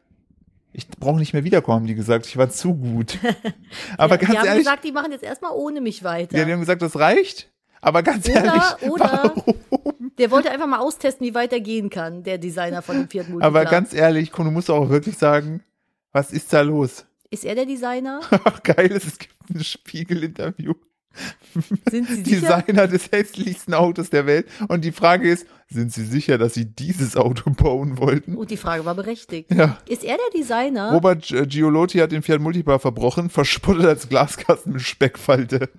[0.73, 2.25] ich brauche nicht mehr wiederkommen, haben die gesagt.
[2.25, 3.17] Ich war zu gut.
[3.97, 6.37] Aber ja, ganz die haben ehrlich, gesagt, die machen jetzt erstmal ohne mich weiter.
[6.37, 7.49] ja, die haben gesagt, das reicht.
[7.81, 9.33] Aber ganz Oder- ehrlich, oder-
[9.69, 10.11] warum?
[10.17, 13.29] Der wollte einfach mal austesten, wie weit er gehen kann, der Designer von dem Fiat
[13.29, 13.47] Multipla.
[13.47, 15.63] Aber ganz ehrlich, Kuno muss auch wirklich sagen,
[16.11, 17.05] was ist da los?
[17.31, 18.21] ist er der Designer?
[18.43, 20.73] Ach, geil, es gibt ein Spiegel-Interview.
[21.91, 24.47] Designer des hässlichsten Autos der Welt.
[24.67, 28.35] Und die Frage ist, sind Sie sicher, dass Sie dieses Auto bauen wollten?
[28.35, 29.51] Und die Frage war berechtigt.
[29.51, 29.77] Ja.
[29.87, 30.91] Ist er der Designer?
[30.93, 35.69] Robert Gi- Giolotti hat den Fiat Multipla verbrochen, verspottet als Glaskasten mit Speckfalte.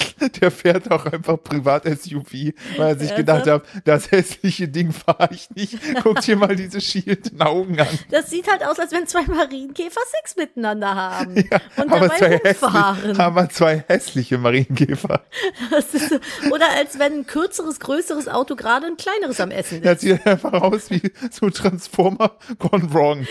[0.41, 5.49] Der fährt auch einfach Privat-SUV, weil er sich gedacht hat, das hässliche Ding fahre ich
[5.51, 5.77] nicht.
[6.03, 7.87] Guck dir mal diese schielenden Augen an.
[8.11, 11.35] Das sieht halt aus, als wenn zwei Marienkäfer Sex miteinander haben
[11.77, 13.19] und aber, dabei zwei rumfahren.
[13.19, 15.23] aber zwei hässliche Marienkäfer.
[15.71, 16.19] Das so,
[16.51, 20.01] oder als wenn ein kürzeres, größeres Auto gerade ein kleineres am Essen Das ist.
[20.01, 23.27] sieht einfach aus wie so Transformer gone wrong.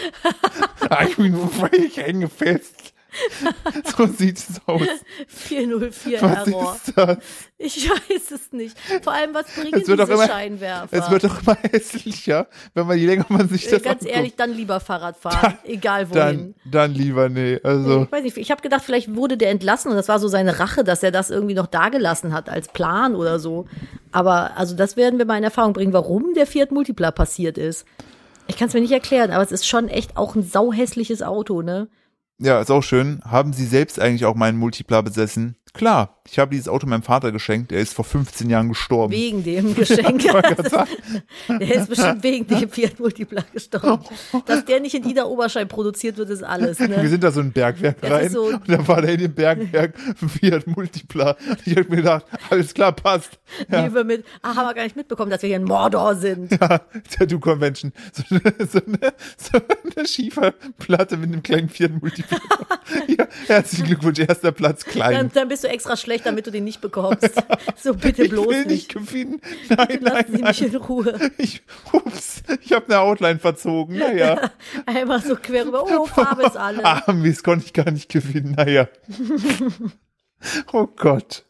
[1.08, 1.36] ich bin
[1.72, 2.93] ich hänge fest.
[3.96, 4.80] So sieht es aus.
[5.28, 6.76] 404 Was Error.
[6.84, 7.18] ist das?
[7.58, 8.76] Ich weiß es nicht.
[9.02, 10.88] Vor allem, was bringen Es wird diese immer- Scheinwerfer?
[10.96, 14.14] Es wird doch immer hässlicher, wenn man je länger man sich Äh, das Ganz anguckt.
[14.16, 15.58] ehrlich, dann lieber Fahrrad fahren.
[15.64, 16.14] Egal wohin.
[16.20, 17.60] Dann, dann lieber, nee.
[17.62, 20.28] Also, Ich weiß nicht, ich habe gedacht, vielleicht wurde der entlassen und das war so
[20.28, 23.66] seine Rache, dass er das irgendwie noch dagelassen hat als Plan oder so.
[24.12, 27.84] Aber also das werden wir mal in Erfahrung bringen, warum der Fiat Multipla passiert ist.
[28.46, 31.62] Ich kann es mir nicht erklären, aber es ist schon echt auch ein sauhässliches Auto,
[31.62, 31.88] ne?
[32.38, 33.20] Ja, ist auch schön.
[33.24, 35.56] Haben Sie selbst eigentlich auch meinen Multipla besessen?
[35.74, 37.72] Klar, ich habe dieses Auto meinem Vater geschenkt.
[37.72, 39.12] Er ist vor 15 Jahren gestorben.
[39.12, 40.22] Wegen dem Geschenk.
[41.48, 44.04] der ist bestimmt wegen dem Fiat Multipla gestorben.
[44.46, 47.08] Dass der nicht in Ida Oberschein produziert wird, ist alles, Wir ne?
[47.08, 49.94] sind da so ein Bergwerk Das rein so- und dann war da in dem Bergwerk
[50.40, 51.36] Fiat Multipla.
[51.64, 53.40] Ich habe mir gedacht, alles klar, passt.
[53.68, 53.92] Ja.
[53.92, 56.52] Wir mit, ah, haben wir gar nicht mitbekommen, dass wir hier in Mordor sind.
[56.52, 56.78] Ja,
[57.18, 57.92] Tattoo Convention.
[58.12, 59.58] So eine, so eine, so
[59.98, 62.38] eine Schieferplatte mit einem kleinen Fiat Multipla.
[63.08, 65.14] ja, herzlichen Glückwunsch, erster Platz klein.
[65.14, 67.30] Dann, dann bist du extra schlecht, damit du den nicht bekommst.
[67.82, 68.92] So bitte ich bloß will nicht.
[68.94, 69.40] gewinnen.
[69.68, 70.70] Nein, Lass nein, sie mich nein.
[70.70, 71.30] in Ruhe.
[71.38, 71.62] Ich,
[71.92, 73.98] ups, ich habe eine Outline verzogen.
[73.98, 74.50] Naja.
[74.86, 75.84] Einmal so quer rüber.
[75.84, 76.84] Oh, Farbe ist alles.
[76.84, 78.54] Ah, Mist, konnte ich gar nicht gewinnen.
[78.56, 78.88] Naja.
[80.72, 81.44] Oh Gott.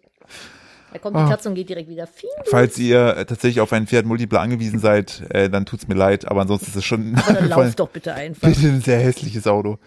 [0.93, 2.31] Da kommt die Katze und geht direkt wieder viel.
[2.49, 6.29] Falls ihr äh, tatsächlich auf ein Fiat Multipla angewiesen seid, äh, dann tut's mir leid,
[6.29, 8.49] aber ansonsten ist es schon Aber dann lauf doch bitte einfach.
[8.49, 9.79] bitte ein sehr hässliches Auto.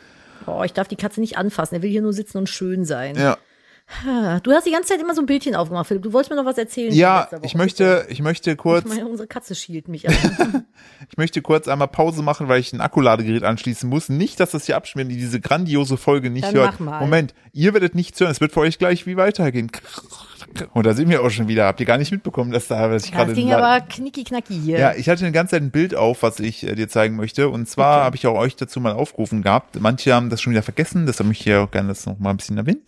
[0.45, 1.75] Oh, ich darf die Katze nicht anfassen.
[1.75, 3.15] Er will hier nur sitzen und schön sein.
[3.17, 3.37] Ja.
[4.43, 6.03] Du hast die ganze Zeit immer so ein Bildchen aufgemacht, Philipp.
[6.03, 6.93] Du wolltest mir noch was erzählen.
[6.93, 10.65] Ja, ich möchte, ich möchte kurz, Ich meine, unsere Katze schielt mich an.
[11.09, 14.09] ich möchte kurz einmal Pause machen, weil ich ein Akkuladegerät anschließen muss.
[14.09, 16.79] Nicht, dass das hier abschmiert, die diese grandiose Folge nicht Dann hört.
[16.79, 18.29] Moment, ihr werdet nichts hören.
[18.31, 19.71] Es wird für euch gleich wie weitergehen.
[20.73, 21.65] Und da sind wir auch schon wieder.
[21.65, 24.23] Habt ihr gar nicht mitbekommen, dass da, was ich Das gerade ging la- aber knicki
[24.23, 24.79] knacki hier.
[24.79, 27.49] Ja, ich hatte eine ganze Zeit ein Bild auf, was ich äh, dir zeigen möchte.
[27.49, 29.79] Und zwar habe ich auch euch dazu mal aufgerufen gehabt.
[29.79, 32.31] Manche haben das schon wieder vergessen, deshalb möchte ich hier auch gerne das noch mal
[32.31, 32.81] ein bisschen erwähnen.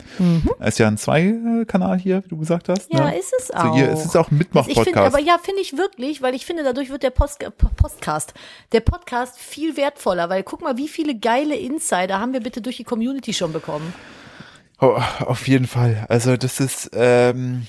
[0.58, 2.92] Es ist ja ein Zwei-Kanal hier, wie du gesagt hast.
[2.92, 2.98] Mhm.
[2.98, 3.18] Ja, ne?
[3.18, 3.76] ist es auch.
[3.76, 5.14] ihr, es ist auch ein Ich finde, Mitmach-Podcast.
[5.14, 8.34] aber ja, finde ich wirklich, weil ich finde, dadurch wird der Post, P- Podcast,
[8.72, 12.76] der Podcast viel wertvoller, weil guck mal, wie viele geile Insider haben wir bitte durch
[12.76, 13.92] die Community schon bekommen.
[14.80, 16.06] Oh, auf jeden Fall.
[16.08, 17.66] Also das ist, ähm,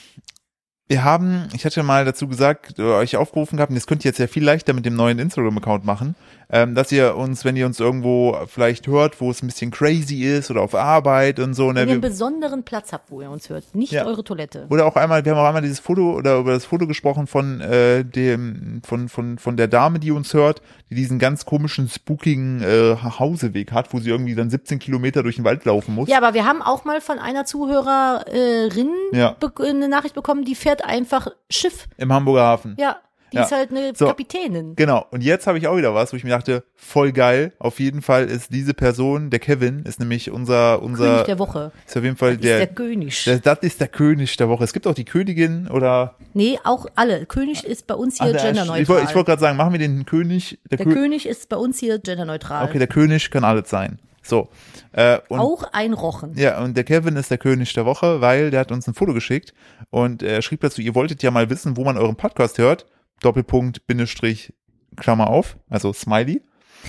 [0.88, 4.10] wir haben, ich hatte mal dazu gesagt, äh, euch aufgerufen gehabt, und das könnt ihr
[4.10, 6.16] jetzt ja viel leichter mit dem neuen Instagram-Account machen,
[6.52, 10.24] ähm, dass ihr uns, wenn ihr uns irgendwo vielleicht hört, wo es ein bisschen crazy
[10.26, 13.30] ist oder auf Arbeit und so, ne, Wenn ihr einen besonderen Platz habt, wo ihr
[13.32, 14.06] uns hört, nicht Ja.
[14.06, 14.68] eure Toilette.
[14.70, 17.62] oder auch einmal, wir haben auch einmal dieses Foto oder über das Foto gesprochen von
[17.62, 22.62] äh, dem, von, von, von der Dame, die uns hört, die diesen ganz komischen, spookigen
[22.62, 26.10] äh, Hauseweg hat, wo sie irgendwie dann 17 Kilometer durch den Wald laufen muss.
[26.10, 29.36] Ja, aber wir haben auch mal von einer Zuhörerin Ja.
[29.60, 31.88] eine Nachricht bekommen, die fährt einfach Schiff.
[31.98, 32.76] Im Hamburger Hafen.
[32.80, 32.98] Ja,
[33.32, 33.44] die Ja.
[33.44, 34.08] ist halt eine So.
[34.08, 34.76] Kapitänin.
[34.76, 35.06] Genau.
[35.12, 37.54] Und jetzt habe ich auch wieder was, wo ich mir dachte, voll geil.
[37.60, 41.72] Auf jeden Fall ist diese Person, der Kevin, ist nämlich unser, unser, König der Woche.
[41.88, 43.24] ist auf jeden Fall Ist der, der König.
[43.26, 44.64] der, das ist der König der Woche.
[44.64, 47.26] Es gibt auch die Königin oder, nee, auch alle.
[47.26, 48.82] König ist bei uns hier der- genderneutral.
[48.82, 51.48] ich wollte ich wollte gerade sagen, machen wir den König, der, der Kö König ist
[51.50, 52.68] bei uns hier genderneutral.
[52.68, 54.00] okay, der König kann alles sein.
[54.24, 54.50] So.
[54.92, 56.34] Äh, und auch ein Rochen.
[56.38, 59.14] Ja, und der Kevin ist der König der Woche, weil der hat uns ein Foto
[59.14, 59.54] geschickt
[59.90, 62.86] und er schrieb dazu, ihr wolltet ja mal wissen, wo man euren Podcast hört.
[63.22, 64.54] Doppelpunkt, Bindestrich,
[64.98, 66.42] Klammer auf, also Smiley.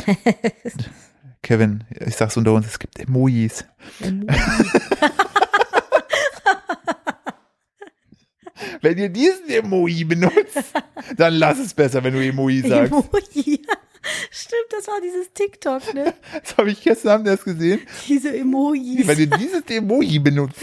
[1.43, 3.65] Kevin, ich sag's unter uns, es gibt Emojis.
[8.81, 10.73] wenn ihr diesen Emoji benutzt,
[11.17, 12.93] dann lass es besser, wenn du Emoji sagst.
[12.93, 13.67] Emoji.
[14.31, 16.15] Stimmt, das war dieses TikTok, ne?
[16.43, 17.81] Das habe ich gestern Abend erst gesehen.
[18.09, 19.07] Diese Emojis.
[19.07, 20.57] Wenn ihr dieses Emoji benutzt.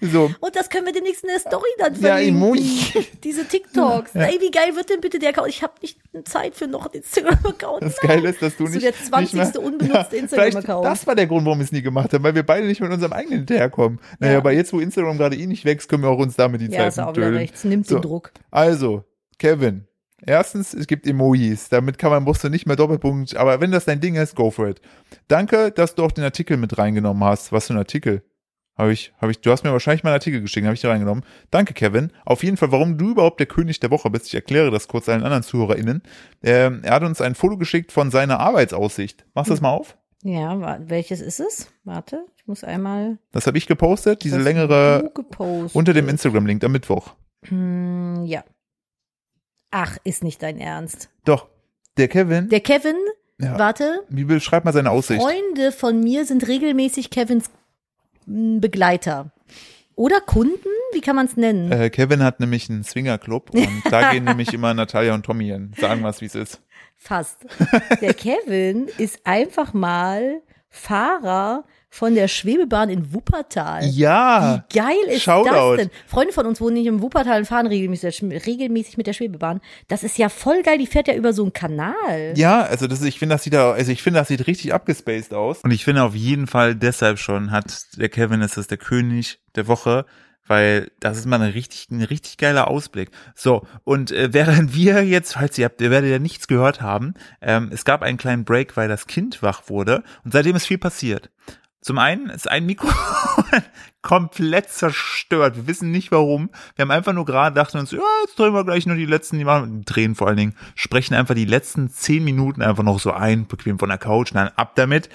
[0.00, 0.30] So.
[0.40, 2.36] Und das können wir demnächst in der Story dann Ja, verlinken.
[2.42, 3.06] Emoji.
[3.24, 4.14] Diese TikToks.
[4.14, 5.48] Ey, wie geil wird denn bitte der Account?
[5.48, 7.82] Ich habe nicht Zeit für noch einen Instagram-Account.
[7.82, 8.84] Das Geile ist, dass du So nicht.
[8.84, 9.34] der 20.
[9.38, 10.84] nicht mehr- unbenutzte vielleicht Instagram-Account.
[10.86, 12.90] Das war der Grund, warum wir es nie gemacht haben, weil wir beide nicht mit
[12.90, 14.00] unserem eigenen hinterherkommen.
[14.18, 14.38] Naja, Ja.
[14.38, 16.78] aber jetzt, wo Instagram gerade eh nicht wächst, können wir auch uns damit die Ja,
[16.80, 17.54] Zeit ist auch wieder recht.
[17.54, 17.96] Es nimmt So.
[17.98, 18.32] den Druck.
[18.50, 19.04] Also,
[19.38, 19.86] Kevin.
[20.24, 21.68] Erstens, es gibt Emojis.
[21.68, 23.36] Damit kann man, musst du nicht mehr Doppelpunkt.
[23.36, 24.80] Aber wenn das dein Ding ist, go for it.
[25.28, 27.52] Danke, dass du auch den Artikel mit reingenommen hast.
[27.52, 28.22] Was für ein Artikel?
[28.76, 30.88] Habe ich, habe ich, du hast mir wahrscheinlich mal einen Artikel geschickt, habe ich da
[30.88, 31.24] reingenommen.
[31.50, 32.10] Danke, Kevin.
[32.24, 34.28] Auf jeden Fall, warum du überhaupt der König der Woche bist.
[34.28, 36.02] Ich erkläre das kurz allen anderen ZuhörerInnen.
[36.42, 39.26] Ähm, er hat uns ein Foto geschickt von seiner Arbeitsaussicht.
[39.34, 39.98] Machst du das mal auf?
[40.22, 41.68] Ja, welches ist es?
[41.84, 43.18] Warte, ich muss einmal.
[43.32, 45.74] Das habe ich gepostet, diese längere gepostet.
[45.74, 47.14] unter dem Instagram-Link am Mittwoch.
[47.48, 48.44] Hm, ja.
[49.72, 51.08] Ach, ist nicht dein Ernst.
[51.24, 51.48] Doch,
[51.96, 52.94] der Kevin, Der Kevin,
[53.40, 55.20] ja, warte, wie beschreib mal seine Aussicht?
[55.20, 57.50] Freunde von mir sind regelmäßig Kevins
[58.28, 59.32] m, Begleiter.
[59.94, 60.68] Oder Kunden?
[60.92, 61.72] Wie kann man es nennen?
[61.72, 65.72] Äh, Kevin hat nämlich einen Swingerclub und da gehen nämlich immer Natalia und Tommy hin.
[65.78, 66.62] Sagen wir es, wie es ist.
[66.96, 67.38] Fast.
[68.00, 73.84] Der Kevin ist einfach mal Fahrer von der Schwebebahn in Wuppertal.
[73.84, 74.64] Ja.
[74.70, 75.76] Wie geil ist Shoutout.
[75.76, 75.90] das denn?
[76.06, 79.60] Freunde von uns wohnen nicht im Wuppertal und fahren regelmäßig, regelmäßig mit der Schwebebahn.
[79.88, 80.78] Das ist ja voll geil.
[80.78, 82.32] Die fährt ja über so einen Kanal.
[82.34, 85.34] Ja, also das, ich finde, das sieht da, also ich finde, das sieht richtig abgespaced
[85.34, 85.58] aus.
[85.58, 89.40] Und ich finde auf jeden Fall deshalb schon hat der Kevin ist das der König
[89.54, 90.06] der Woche,
[90.46, 93.10] weil das ist mal ein richtig, ein richtig geiler Ausblick.
[93.34, 97.12] So, und äh, während wir jetzt, falls ihr habt, ihr werdet ja nichts gehört haben,
[97.42, 100.78] ähm, es gab einen kleinen Break, weil das Kind wach wurde und seitdem ist viel
[100.78, 101.30] passiert.
[101.82, 102.88] Zum einen ist ein Mikro
[104.02, 105.56] komplett zerstört.
[105.56, 106.50] Wir wissen nicht warum.
[106.76, 109.38] Wir haben einfach nur gerade dachten uns, ja, jetzt drehen wir gleich nur die letzten,
[109.38, 113.10] die machen, drehen vor allen Dingen, sprechen einfach die letzten zehn Minuten einfach noch so
[113.12, 115.08] ein, bequem von der Couch, nein, ab damit.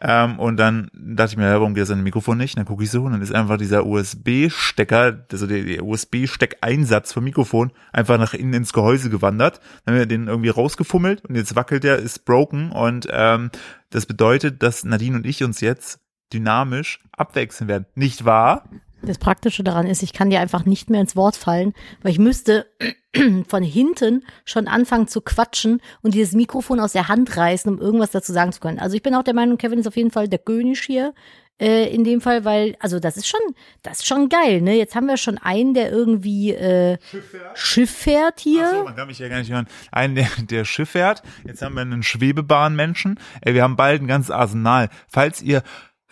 [0.00, 2.54] Ähm, und dann dachte ich mir, warum geht das an Mikrofon nicht?
[2.54, 7.12] Und dann gucke ich so und dann ist einfach dieser USB-Stecker, also der, der USB-Steckeinsatz
[7.12, 9.60] vom Mikrofon einfach nach innen ins Gehäuse gewandert.
[9.84, 13.50] Dann haben wir den irgendwie rausgefummelt und jetzt wackelt der, ist broken und ähm,
[13.90, 16.00] das bedeutet, dass Nadine und ich uns jetzt
[16.32, 17.86] dynamisch abwechseln werden.
[17.94, 18.64] Nicht wahr?
[19.02, 22.18] Das Praktische daran ist, ich kann dir einfach nicht mehr ins Wort fallen, weil ich
[22.18, 22.66] müsste
[23.48, 28.12] von hinten schon anfangen zu quatschen und dieses Mikrofon aus der Hand reißen, um irgendwas
[28.12, 28.78] dazu sagen zu können.
[28.78, 31.12] Also ich bin auch der Meinung, Kevin ist auf jeden Fall der König hier.
[31.60, 33.40] äh, in dem Fall, weil, also das ist schon,
[33.82, 34.74] das ist schon geil, ne?
[34.76, 38.66] Jetzt haben wir schon einen, der irgendwie äh, Schiff fährt, Schiff fährt hier.
[38.66, 39.68] Ach so, man kann mich ja gar nicht hören.
[39.92, 41.22] Einen, der, der Schiff fährt.
[41.44, 43.20] Jetzt haben wir einen Schwebebahnmenschen.
[43.40, 44.88] Ey, wir haben bald ein ganzes Arsenal.
[45.06, 45.62] Falls ihr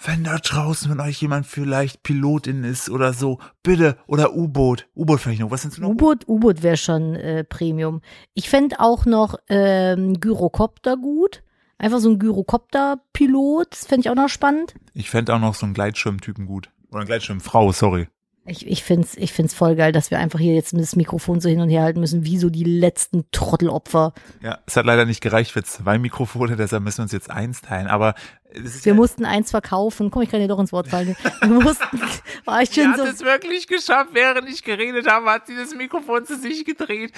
[0.04, 5.20] wenn da draußen von euch jemand vielleicht Pilotin ist oder so, bitte, oder U-Boot, U-Boot
[5.20, 5.90] vielleicht noch, was sind noch?
[5.90, 8.00] U-Boot, U-Boot wäre schon äh, Premium.
[8.34, 11.42] Ich fände auch noch ähm, Gyrocopter gut.
[11.78, 14.74] Einfach so ein Gyrocopter-Pilot, das fände ich auch noch spannend.
[14.94, 16.70] Ich fände auch noch so einen Gleitschirmtypen gut.
[16.90, 18.08] Oder eine Gleitschirmfrau, sorry.
[18.44, 21.48] Ich, ich find's, ich find's voll geil, dass wir einfach hier jetzt das Mikrofon so
[21.48, 24.14] hin und her halten müssen, wie so die letzten Trottelopfer.
[24.42, 27.60] Ja, es hat leider nicht gereicht für zwei Mikrofone, deshalb müssen wir uns jetzt eins
[27.60, 28.14] teilen, aber
[28.54, 30.10] wir ja mussten eins verkaufen.
[30.10, 31.16] Komm, ich kann dir doch ins Wort fallen.
[31.40, 32.00] Wir mussten,
[32.44, 33.06] war ich schon sie so.
[33.06, 37.12] hat es wirklich geschafft, während ich geredet habe, hat sie das Mikrofon zu sich gedreht.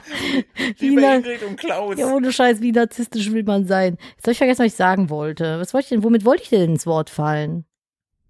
[0.78, 1.98] wie Ingrid und Klaus.
[1.98, 3.98] Ja, ohne Scheiß, wie narzisstisch will man sein.
[4.14, 5.60] Jetzt habe ich vergessen, was ich sagen wollte.
[5.60, 7.64] Was wollte ich denn, womit wollte ich denn ins Wort fallen?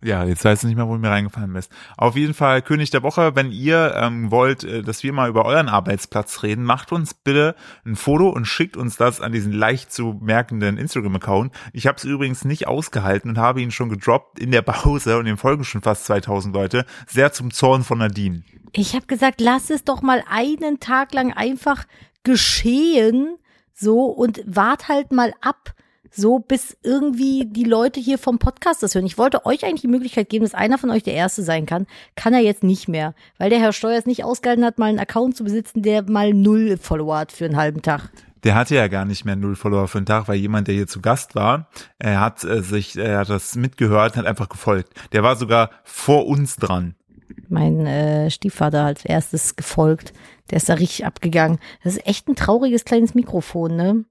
[0.04, 1.70] Ja, jetzt weiß ich nicht mehr, wo mir reingefallen bist.
[1.96, 5.44] Auf jeden Fall König der Woche, wenn ihr ähm, wollt, äh, dass wir mal über
[5.44, 7.54] euren Arbeitsplatz reden, macht uns bitte
[7.86, 11.52] ein Foto und schickt uns das an diesen leicht zu merkenden Instagram-Account.
[11.72, 15.26] Ich habe es übrigens nicht ausgehalten und habe ihn schon gedroppt in der Pause und
[15.26, 18.42] im folgen schon fast 2000 Leute, sehr zum Zorn von Nadine.
[18.72, 21.84] Ich habe gesagt, lass es doch mal einen Tag lang einfach
[22.24, 23.36] geschehen,
[23.72, 25.74] so und wart halt mal ab
[26.12, 29.06] so bis irgendwie die Leute hier vom Podcast das hören.
[29.06, 31.86] Ich wollte euch eigentlich die Möglichkeit geben, dass einer von euch der Erste sein kann.
[32.14, 35.36] Kann er jetzt nicht mehr, weil der Herr Steuers nicht ausgehalten hat, mal einen Account
[35.36, 38.10] zu besitzen, der mal null Follower hat für einen halben Tag.
[38.44, 40.88] Der hatte ja gar nicht mehr null Follower für einen Tag, weil jemand, der hier
[40.88, 44.92] zu Gast war, er hat äh, sich, er hat das mitgehört, hat einfach gefolgt.
[45.12, 46.94] Der war sogar vor uns dran.
[47.48, 50.12] Mein äh, Stiefvater als erstes gefolgt.
[50.50, 51.58] Der ist da richtig abgegangen.
[51.84, 54.04] Das ist echt ein trauriges kleines Mikrofon, ne?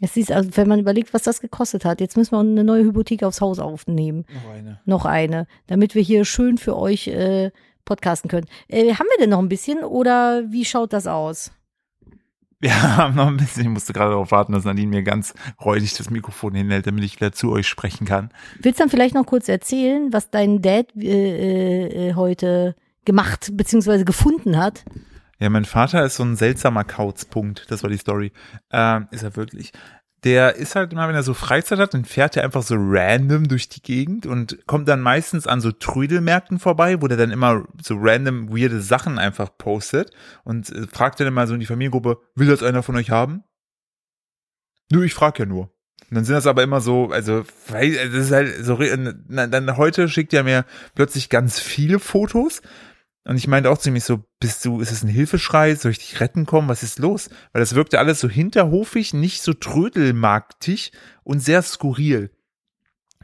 [0.00, 2.84] Es ist, also wenn man überlegt, was das gekostet hat, jetzt müssen wir eine neue
[2.84, 4.24] Hypothek aufs Haus aufnehmen.
[4.34, 4.80] Noch eine.
[4.84, 7.52] Noch eine, damit wir hier schön für euch äh,
[7.84, 8.46] podcasten können.
[8.68, 11.52] Äh, haben wir denn noch ein bisschen oder wie schaut das aus?
[12.58, 13.62] Wir haben noch ein bisschen.
[13.62, 15.34] Ich musste gerade darauf warten, dass Nadine mir ganz
[15.64, 18.30] räudig das Mikrofon hinhält, damit ich wieder zu euch sprechen kann.
[18.60, 22.74] Willst du dann vielleicht noch kurz erzählen, was dein Dad äh, äh, heute
[23.04, 24.04] gemacht bzw.
[24.04, 24.84] gefunden hat?
[25.38, 27.70] Ja, mein Vater ist so ein seltsamer Kauzpunkt.
[27.70, 28.32] Das war die Story.
[28.70, 29.72] Ähm, ist er wirklich.
[30.22, 33.46] Der ist halt immer, wenn er so Freizeit hat, dann fährt er einfach so random
[33.46, 37.64] durch die Gegend und kommt dann meistens an so Trödelmärkten vorbei, wo der dann immer
[37.82, 40.12] so random weirde Sachen einfach postet
[40.44, 43.44] und äh, fragt dann immer so in die Familiengruppe, will das einer von euch haben?
[44.90, 45.74] Nö, ich frag ja nur.
[46.10, 50.32] Und dann sind das aber immer so, also, das ist halt so, dann heute schickt
[50.32, 50.64] er mir
[50.94, 52.62] plötzlich ganz viele Fotos
[53.24, 55.74] und ich meinte auch ziemlich so, bist du, ist es ein Hilfeschrei?
[55.74, 56.68] Soll ich dich retten kommen?
[56.68, 57.30] Was ist los?
[57.52, 62.30] Weil das wirkte alles so hinterhofig, nicht so trödelmarktig und sehr skurril.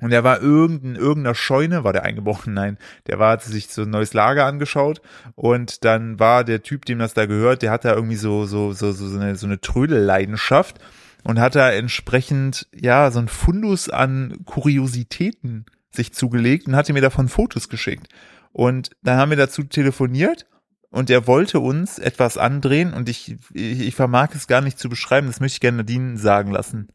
[0.00, 2.54] Und er war irgendein, irgendeiner Scheune, war der eingebrochen?
[2.54, 5.02] Nein, der war, hat sich so ein neues Lager angeschaut
[5.34, 8.72] und dann war der Typ, dem das da gehört, der hat da irgendwie so, so,
[8.72, 10.78] so, so eine, so eine Trödelleidenschaft
[11.24, 17.02] und hat da entsprechend, ja, so ein Fundus an Kuriositäten sich zugelegt und hatte mir
[17.02, 18.08] davon Fotos geschickt.
[18.52, 20.46] Und dann haben wir dazu telefoniert
[20.90, 24.88] und er wollte uns etwas andrehen und ich, ich, ich vermag es gar nicht zu
[24.88, 26.88] beschreiben, das möchte ich gerne Nadine sagen lassen.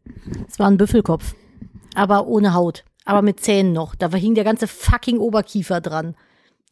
[0.48, 1.34] Es war ein Büffelkopf,
[1.96, 3.96] aber ohne Haut, aber mit Zähnen noch.
[3.96, 6.16] Da hing der ganze fucking Oberkiefer dran.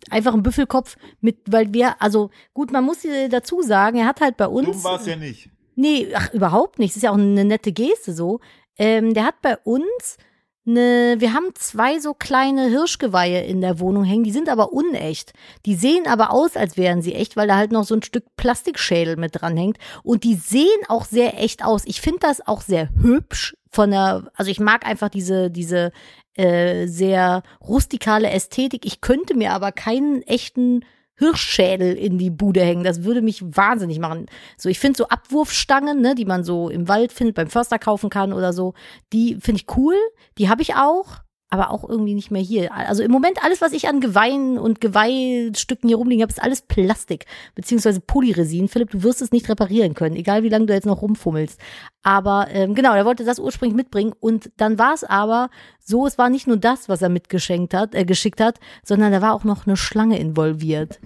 [0.10, 4.36] Einfach ein Büffelkopf mit, weil wir, also gut, man muss dazu sagen, er hat halt
[4.36, 4.68] bei uns.
[4.68, 5.50] Dumm war es ja nicht.
[5.76, 6.92] Nee, ach, überhaupt nicht.
[6.92, 8.42] Das ist ja auch eine nette Geste so.
[8.78, 10.18] Ähm, der hat bei uns
[10.66, 15.34] ne, wir haben zwei so kleine Hirschgeweihe in der Wohnung hängen, die sind aber unecht.
[15.66, 18.26] Die sehen aber aus, als wären sie echt, weil da halt noch so ein Stück
[18.38, 19.78] Plastikschädel mit dran hängt.
[20.04, 21.84] Und die sehen auch sehr echt aus.
[21.86, 25.92] Ich finde das auch sehr hübsch von der, also ich mag einfach diese, diese
[26.36, 28.86] äh, sehr rustikale Ästhetik.
[28.86, 30.86] Ich könnte mir aber keinen echten
[31.24, 32.84] Hirschschädel in die Bude hängen.
[32.84, 34.26] Das würde mich wahnsinnig machen.
[34.58, 38.10] So, ich finde so Abwurfstangen, ne, die man so im Wald findet, beim Förster kaufen
[38.10, 38.74] kann oder so,
[39.14, 39.96] die finde ich cool.
[40.38, 42.74] Die habe ich auch, aber auch irgendwie nicht mehr hier.
[42.74, 46.64] Also im Moment alles, was ich an Geweihen und Geweihstücken hier rumliegen habe, ist alles
[46.64, 48.68] Plastik, beziehungsweise Polyresin.
[48.68, 51.60] Philipp, du wirst es nicht reparieren können, egal wie lange du jetzt noch rumfummelst.
[52.02, 55.50] Aber ähm, genau, er wollte das ursprünglich mitbringen und dann war es aber
[55.80, 59.22] so, es war nicht nur das, was er mitgeschenkt hat, äh, geschickt hat, sondern da
[59.22, 61.00] war auch noch eine Schlange involviert.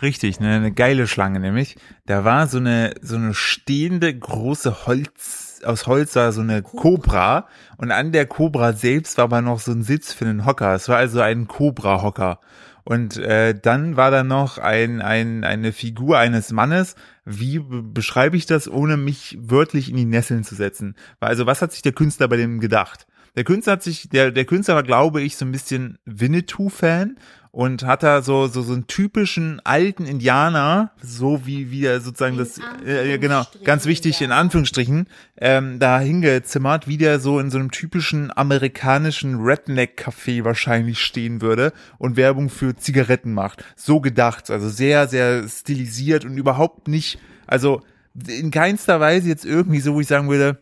[0.00, 1.76] Richtig, eine, eine geile Schlange nämlich.
[2.06, 7.48] Da war so eine so eine stehende große Holz aus Holz war so eine Cobra
[7.78, 10.74] und an der Cobra selbst war aber noch so ein Sitz für einen Hocker.
[10.74, 12.40] Es war also ein Cobra-Hocker.
[12.84, 16.96] Und äh, dann war da noch ein, ein, eine Figur eines Mannes.
[17.24, 20.94] Wie beschreibe ich das, ohne mich wörtlich in die Nesseln zu setzen?
[21.18, 23.06] Also was hat sich der Künstler bei dem gedacht?
[23.36, 27.16] der Künstler hat sich, der, der Künstler war, glaube ich, so ein bisschen Winnetou-Fan
[27.54, 32.32] und hat da so, so, so einen typischen alten Indianer, so wie, wie er sozusagen
[32.32, 34.38] In das, äh, genau, ganz wichtig, in ja.
[34.38, 41.42] Anführungsstrichen, ähm, da hingezimmert, wie der so in so einem typischen amerikanischen Redneck-Café wahrscheinlich stehen
[41.42, 43.64] würde und Werbung für Zigaretten macht.
[43.76, 47.82] So gedacht, also sehr, sehr stilisiert und überhaupt nicht, also
[48.26, 50.60] in keinster Weise jetzt irgendwie so, wo ich sagen würde,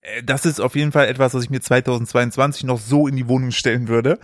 [0.00, 3.28] äh, das ist auf jeden Fall etwas, was ich mir 2022 noch so in die
[3.28, 4.18] Wohnung stellen würde.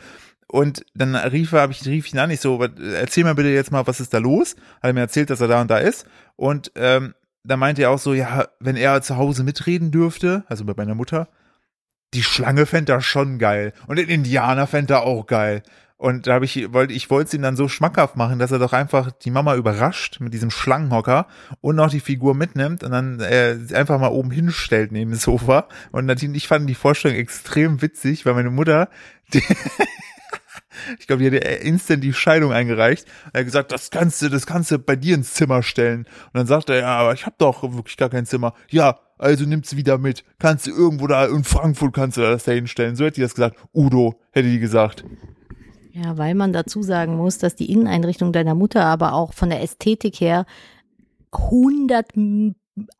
[0.48, 3.72] Und dann rief er, hab ich rief ihn an, ich so, erzähl mal bitte jetzt
[3.72, 4.54] mal, was ist da los?
[4.76, 6.06] Hat er mir erzählt, dass er da und da ist.
[6.36, 10.64] Und ähm, da meinte er auch so, ja, wenn er zu Hause mitreden dürfte, also
[10.64, 11.28] bei meiner Mutter,
[12.14, 13.72] die Schlange fände er schon geil.
[13.86, 15.62] Und den Indianer fände er auch geil.
[15.98, 18.58] Und da habe ich, wollte, ich wollte es ihm dann so schmackhaft machen, dass er
[18.58, 21.26] doch einfach die Mama überrascht mit diesem Schlangenhocker
[21.62, 25.68] und noch die Figur mitnimmt und dann äh, einfach mal oben hinstellt neben dem Sofa.
[25.92, 28.90] Und natürlich, ich fand die Vorstellung extrem witzig, weil meine Mutter,
[29.32, 29.42] die,
[30.98, 33.06] ich glaube, die ja instant die Scheidung eingereicht.
[33.32, 36.00] Er hat gesagt, das kannst du, das kannst du bei dir ins Zimmer stellen.
[36.26, 38.54] Und dann sagt er, ja, aber ich habe doch wirklich gar kein Zimmer.
[38.70, 40.24] Ja, also nimm's wieder mit.
[40.38, 42.96] Kannst du irgendwo da in Frankfurt kannst du das da hinstellen.
[42.96, 43.56] So hätte die das gesagt.
[43.74, 45.04] Udo hätte die gesagt.
[45.92, 49.62] Ja, weil man dazu sagen muss, dass die Inneneinrichtung deiner Mutter aber auch von der
[49.62, 50.44] Ästhetik her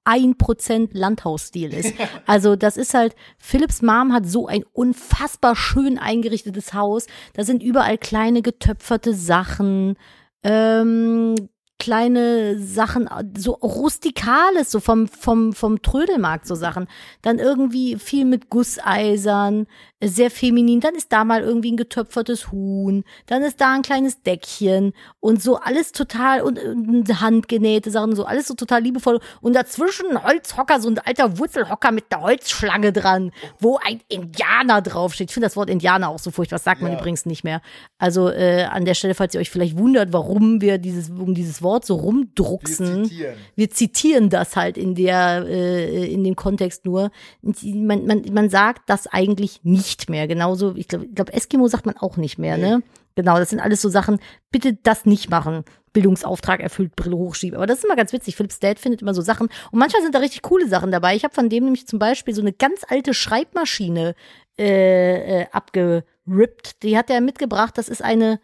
[0.05, 1.95] 101 Prozent Landhausstil ist.
[2.27, 7.07] Also das ist halt, Philips Mom hat so ein unfassbar schön eingerichtetes Haus.
[7.35, 9.97] Da sind überall kleine getöpferte Sachen,
[10.43, 11.35] ähm,
[11.79, 16.87] kleine Sachen, so rustikales, so vom, vom, vom Trödelmarkt so Sachen.
[17.23, 19.67] Dann irgendwie viel mit Gusseisern,
[20.05, 20.81] sehr feminin.
[20.81, 23.03] Dann ist da mal irgendwie ein getöpfertes Huhn.
[23.27, 28.25] Dann ist da ein kleines Deckchen und so alles total und, und handgenähte Sachen, so
[28.27, 29.21] alles so total liebevoll.
[29.41, 34.83] Und dazwischen ein Holzhocker, so ein alter Wurzelhocker mit der Holzschlange dran, wo ein Indianer
[34.83, 35.31] draufsteht.
[35.31, 36.57] Ich finde das Wort Indianer auch so furchtbar.
[36.57, 36.99] Das sagt man Ja.
[36.99, 37.63] übrigens nicht mehr.
[37.97, 41.63] Also äh, an der Stelle, falls ihr euch vielleicht wundert, warum wir dieses, um dieses
[41.63, 43.11] Wort so rumdrucksen.
[43.55, 47.11] Wir zitieren das halt in der, äh, in dem Kontext nur.
[47.43, 50.27] Man, man, man sagt das eigentlich nicht mehr.
[50.27, 52.83] Genauso, ich glaube, ich glaub, Eskimo sagt man auch nicht mehr, ne?
[53.17, 54.21] Genau, das sind alles so Sachen.
[54.51, 55.65] Bitte das nicht machen.
[55.95, 57.57] Bildungsauftrag erfüllt, Brille hochschieben.
[57.57, 58.37] Aber das ist immer ganz witzig.
[58.37, 59.49] Philips Dad findet immer so Sachen.
[59.71, 61.17] Und manchmal sind da richtig coole Sachen dabei.
[61.17, 64.15] Ich habe von dem nämlich zum Beispiel so eine ganz alte Schreibmaschine
[64.59, 66.83] äh, äh, abgerippt.
[66.83, 67.79] Die hat er mitgebracht.
[67.79, 68.39] Das ist eine,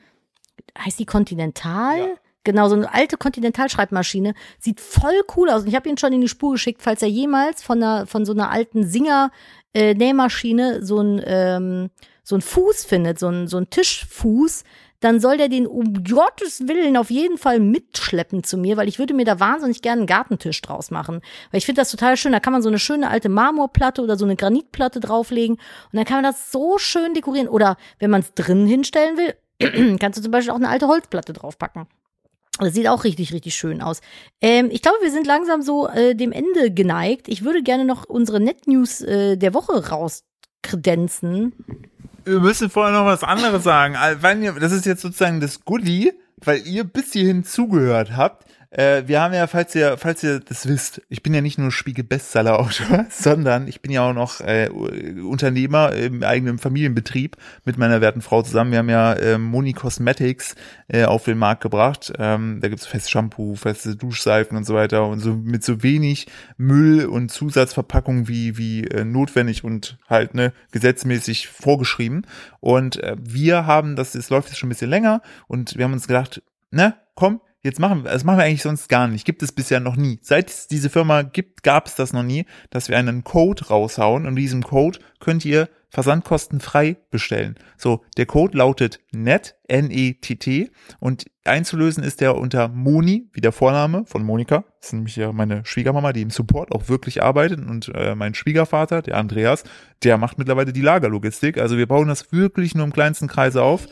[0.78, 1.98] heißt die Continental?
[1.98, 2.14] Ja.
[2.44, 4.34] Genau, so eine alte Continental-Schreibmaschine.
[4.58, 5.62] Sieht voll cool aus.
[5.62, 8.24] Und ich habe ihn schon in die Spur geschickt, falls er jemals von, einer, von
[8.24, 8.84] so einer alten
[9.74, 11.90] Singer-Nähmaschine so ein ähm,
[12.22, 14.64] so ein Fuß findet, so ein, so ein Tischfuß,
[15.00, 19.00] dann soll der den um Gottes Willen auf jeden Fall mitschleppen zu mir, weil ich
[19.00, 21.22] würde mir da wahnsinnig gerne einen Gartentisch draus machen.
[21.50, 22.30] Weil ich finde das total schön.
[22.30, 26.04] Da kann man so eine schöne alte Marmorplatte oder so eine Granitplatte drauflegen und dann
[26.04, 27.48] kann man das so schön dekorieren.
[27.48, 31.32] Oder wenn man es drinnen hinstellen will, kannst du zum Beispiel auch eine alte Holzplatte
[31.32, 31.88] draufpacken.
[32.58, 34.00] Das sieht auch richtig, richtig schön aus.
[34.40, 37.28] Ähm, ich glaube, wir sind langsam so äh, dem Ende geneigt.
[37.28, 41.52] Ich würde gerne noch unsere Net-News äh, der Woche rauskredenzen.
[42.24, 43.96] Wir müssen vorher noch was anderes sagen.
[44.60, 48.46] Das ist jetzt sozusagen das Goodie, weil ihr bis hierhin zugehört habt.
[48.72, 51.70] Äh, wir haben ja, falls ihr, falls ihr das wisst, ich bin ja nicht nur
[51.70, 58.22] Spiegel-Bestseller-Autor, sondern ich bin ja auch noch äh, Unternehmer im eigenen Familienbetrieb mit meiner werten
[58.22, 58.72] Frau zusammen.
[58.72, 60.54] Wir haben ja äh, Moni Cosmetics
[60.88, 62.14] äh, auf den Markt gebracht.
[62.18, 66.28] Ähm, da gibt's festes Shampoo, feste Duschseifen und so weiter und so mit so wenig
[66.56, 72.26] Müll und Zusatzverpackung wie wie äh, notwendig und halt ne gesetzmäßig vorgeschrieben.
[72.60, 75.92] Und äh, wir haben das, es läuft jetzt schon ein bisschen länger und wir haben
[75.92, 79.24] uns gedacht, ne, komm, jetzt machen wir, das machen wir eigentlich sonst gar nicht.
[79.24, 80.18] Gibt es bisher noch nie.
[80.22, 84.26] Seit es diese Firma gibt, gab es das noch nie, dass wir einen Code raushauen.
[84.26, 87.56] Und diesem Code könnt ihr versandkostenfrei bestellen.
[87.76, 94.04] So, der Code lautet NET, N-E-T-T und einzulösen ist der unter Moni, wie der Vorname
[94.06, 94.64] von Monika.
[94.78, 98.34] Das ist nämlich ja meine Schwiegermama, die im Support auch wirklich arbeitet und äh, mein
[98.34, 99.64] Schwiegervater, der Andreas,
[100.02, 101.58] der macht mittlerweile die Lagerlogistik.
[101.58, 103.86] Also wir bauen das wirklich nur im kleinsten Kreise auf.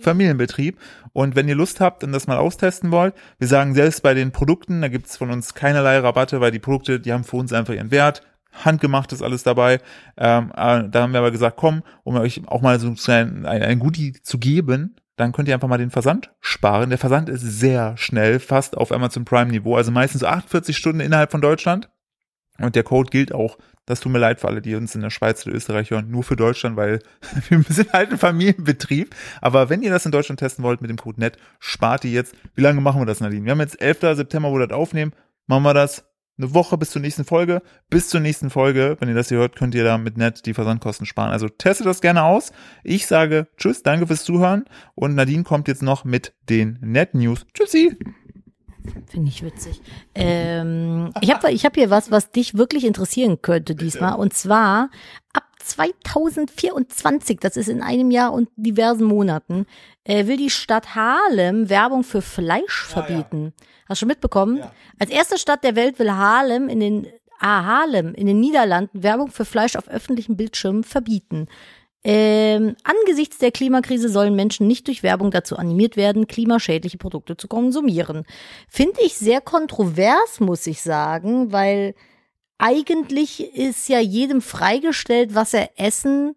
[0.00, 0.78] Familienbetrieb.
[1.12, 4.32] Und wenn ihr Lust habt und das mal austesten wollt, wir sagen selbst bei den
[4.32, 7.74] Produkten, da gibt's von uns keinerlei Rabatte, weil die Produkte, die haben für uns einfach
[7.74, 8.22] ihren Wert.
[8.52, 9.80] Handgemacht ist alles dabei.
[10.16, 13.62] Ähm, äh, da haben wir aber gesagt, komm, um euch auch mal so ein, ein,
[13.62, 16.90] ein Goodie zu geben, dann könnt ihr einfach mal den Versand sparen.
[16.90, 21.00] Der Versand ist sehr schnell, fast auf Amazon Prime Niveau, also meistens so 48 Stunden
[21.00, 21.90] innerhalb von Deutschland.
[22.58, 23.58] Und der Code gilt auch,
[23.88, 26.22] das tut mir leid für alle, die uns in der Schweiz oder Österreich hören, nur
[26.22, 27.00] für Deutschland, weil
[27.48, 29.14] wir sind halt ein Familienbetrieb.
[29.40, 32.34] Aber wenn ihr das in Deutschland testen wollt mit dem Code NET, spart ihr jetzt.
[32.54, 33.46] Wie lange machen wir das, Nadine?
[33.46, 34.00] Wir haben jetzt 11.
[34.16, 35.12] September, wo wir das aufnehmen.
[35.46, 36.04] Machen wir das
[36.36, 37.62] eine Woche bis zur nächsten Folge.
[37.88, 40.54] Bis zur nächsten Folge, wenn ihr das hier hört, könnt ihr da mit Net die
[40.54, 41.30] Versandkosten sparen.
[41.30, 42.52] Also testet das gerne aus.
[42.84, 44.64] Ich sage Tschüss, danke fürs Zuhören
[44.94, 47.46] und Nadine kommt jetzt noch mit den Net News.
[47.54, 47.96] Tschüssi.
[49.06, 49.80] Finde ich witzig.
[50.14, 54.14] Ähm, ich habe ich hab hier was, was dich wirklich interessieren könnte diesmal.
[54.14, 54.90] Und zwar
[55.32, 59.66] ab 2024, das ist in einem Jahr und diversen Monaten,
[60.04, 63.52] äh, will die Stadt Harlem Werbung für Fleisch verbieten.
[63.88, 64.58] Hast du schon mitbekommen?
[64.58, 64.72] Ja.
[64.98, 67.06] Als erste Stadt der Welt will Harlem in den
[67.38, 71.48] ah, Harlem in den Niederlanden Werbung für Fleisch auf öffentlichen Bildschirmen verbieten.
[72.04, 77.48] Ähm, angesichts der Klimakrise sollen Menschen nicht durch Werbung dazu animiert werden, klimaschädliche Produkte zu
[77.48, 78.24] konsumieren.
[78.68, 81.94] Finde ich sehr kontrovers, muss ich sagen, weil
[82.56, 86.34] eigentlich ist ja jedem freigestellt, was er essen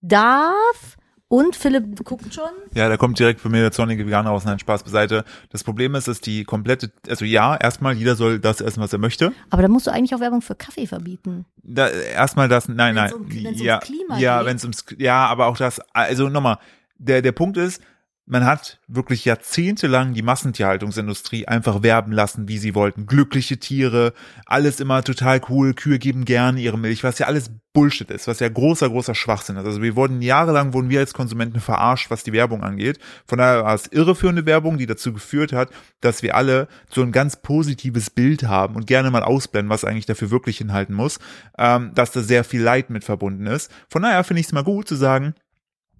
[0.00, 0.96] darf.
[1.28, 2.50] Und Philipp guckt schon.
[2.74, 4.44] Ja, da kommt direkt von mir der zornige Veganer raus.
[4.44, 5.24] Nein, Spaß beiseite.
[5.50, 9.00] Das Problem ist, dass die komplette, also ja, erstmal jeder soll das essen, was er
[9.00, 9.32] möchte.
[9.50, 11.44] Aber da musst du eigentlich auch Werbung für Kaffee verbieten.
[11.64, 13.20] Da, erstmal das, nein, Wenn's nein.
[13.20, 14.46] um- wenn's ja, ums Klima ja, geht.
[14.46, 16.58] wenn es ums, ja, aber auch das, also nochmal,
[16.98, 17.82] der, der Punkt ist,
[18.26, 23.06] man hat wirklich jahrzehntelang die Massentierhaltungsindustrie einfach werben lassen, wie sie wollten.
[23.06, 24.12] Glückliche Tiere,
[24.46, 28.40] alles immer total cool, Kühe geben gerne ihre Milch, was ja alles Bullshit ist, was
[28.40, 29.64] ja großer, großer Schwachsinn ist.
[29.64, 32.98] Also wir wurden jahrelang, wurden wir als Konsumenten verarscht, was die Werbung angeht.
[33.26, 35.70] Von daher war es irreführende Werbung, die dazu geführt hat,
[36.00, 40.06] dass wir alle so ein ganz positives Bild haben und gerne mal ausblenden, was eigentlich
[40.06, 41.20] dafür wirklich hinhalten muss,
[41.58, 43.70] ähm, dass da sehr viel Leid mit verbunden ist.
[43.88, 45.34] Von daher finde ich es mal gut zu sagen,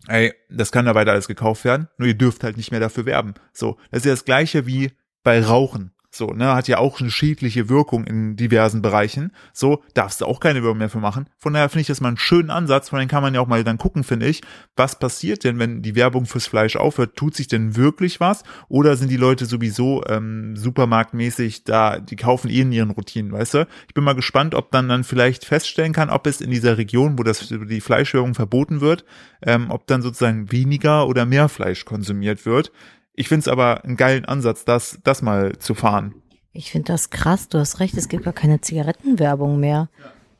[0.09, 3.07] ey, das kann da weiter alles gekauft werden, nur ihr dürft halt nicht mehr dafür
[3.07, 3.35] werben.
[3.53, 4.93] So, das ist ja das gleiche wie
[5.23, 5.93] bei Rauchen.
[6.17, 9.33] So, ne, hat ja auch eine schädliche Wirkung in diversen Bereichen.
[9.53, 11.29] So, darfst du auch keine Werbung mehr für machen.
[11.39, 12.89] Von daher finde ich das mal einen schönen Ansatz.
[12.89, 14.43] Von dem kann man ja auch mal dann gucken, finde ich,
[14.77, 17.17] was passiert denn, wenn die Werbung fürs Fleisch aufhört?
[17.17, 18.45] Tut sich denn wirklich was?
[18.69, 23.55] Oder sind die Leute sowieso ähm, supermarktmäßig da, die kaufen eh in ihren Routinen, weißt
[23.55, 23.67] du?
[23.89, 27.19] Ich bin mal gespannt, ob dann dann vielleicht feststellen kann, ob es in dieser Region,
[27.19, 29.05] wo das die Fleischwerbung verboten wird,
[29.43, 32.73] ähm, ob dann sozusagen weniger oder mehr Fleisch konsumiert wird.
[33.17, 36.15] Ich finde es aber einen geilen Ansatz, das, das mal zu fahren.
[36.53, 39.89] Ich finde das krass, du hast recht, es gibt gar keine Zigarettenwerbung mehr.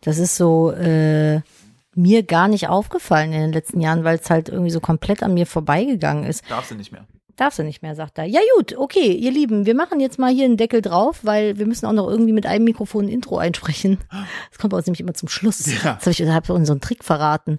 [0.03, 1.41] Das ist so äh,
[1.95, 5.35] mir gar nicht aufgefallen in den letzten Jahren, weil es halt irgendwie so komplett an
[5.35, 6.45] mir vorbeigegangen ist.
[6.49, 7.07] Darfst du nicht mehr.
[7.37, 8.25] Darfst du nicht mehr, sagt er.
[8.25, 11.67] Ja gut, okay, ihr Lieben, wir machen jetzt mal hier einen Deckel drauf, weil wir
[11.67, 13.99] müssen auch noch irgendwie mit einem Mikrofon ein Intro einsprechen.
[14.51, 15.67] Das kommt bei uns nämlich immer zum Schluss.
[15.67, 15.99] Ja.
[16.03, 17.59] Das habe ich hab unseren Trick verraten.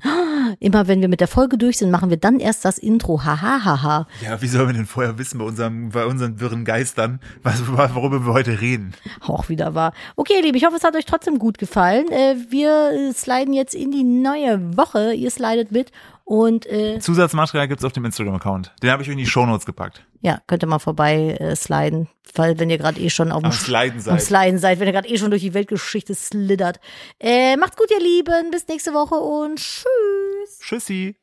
[0.59, 3.23] Immer wenn wir mit der Folge durch sind, machen wir dann erst das Intro.
[3.23, 4.07] Haha, haha.
[4.23, 8.25] Ja, wie sollen wir denn vorher wissen bei unserem, bei unseren wirren Geistern, was, worüber
[8.25, 8.93] wir heute reden?
[9.21, 9.93] Auch wieder wahr.
[10.15, 12.07] Okay, ihr Lieben, ich hoffe, es hat euch trotzdem gut gefallen.
[12.09, 15.13] Äh, wir äh, sliden jetzt in die neue Woche.
[15.13, 15.91] Ihr slidet mit
[16.28, 18.73] und äh, Zusatzmaterial gibt's auf dem Instagram-Account.
[18.84, 20.05] Den habe ich euch in die Shownotes gepackt.
[20.21, 23.45] ja, könnt ihr mal vorbei äh, sliden, weil wenn ihr gerade eh schon auf dem
[23.45, 24.21] Am Sliden am seid.
[24.21, 26.80] Sliden seid, wenn ihr gerade eh schon durch die Weltgeschichte slittert.
[27.19, 28.51] Äh, macht's gut, ihr Lieben.
[28.51, 30.59] Bis nächste Woche und tschüss.
[30.59, 31.17] Tschüssi.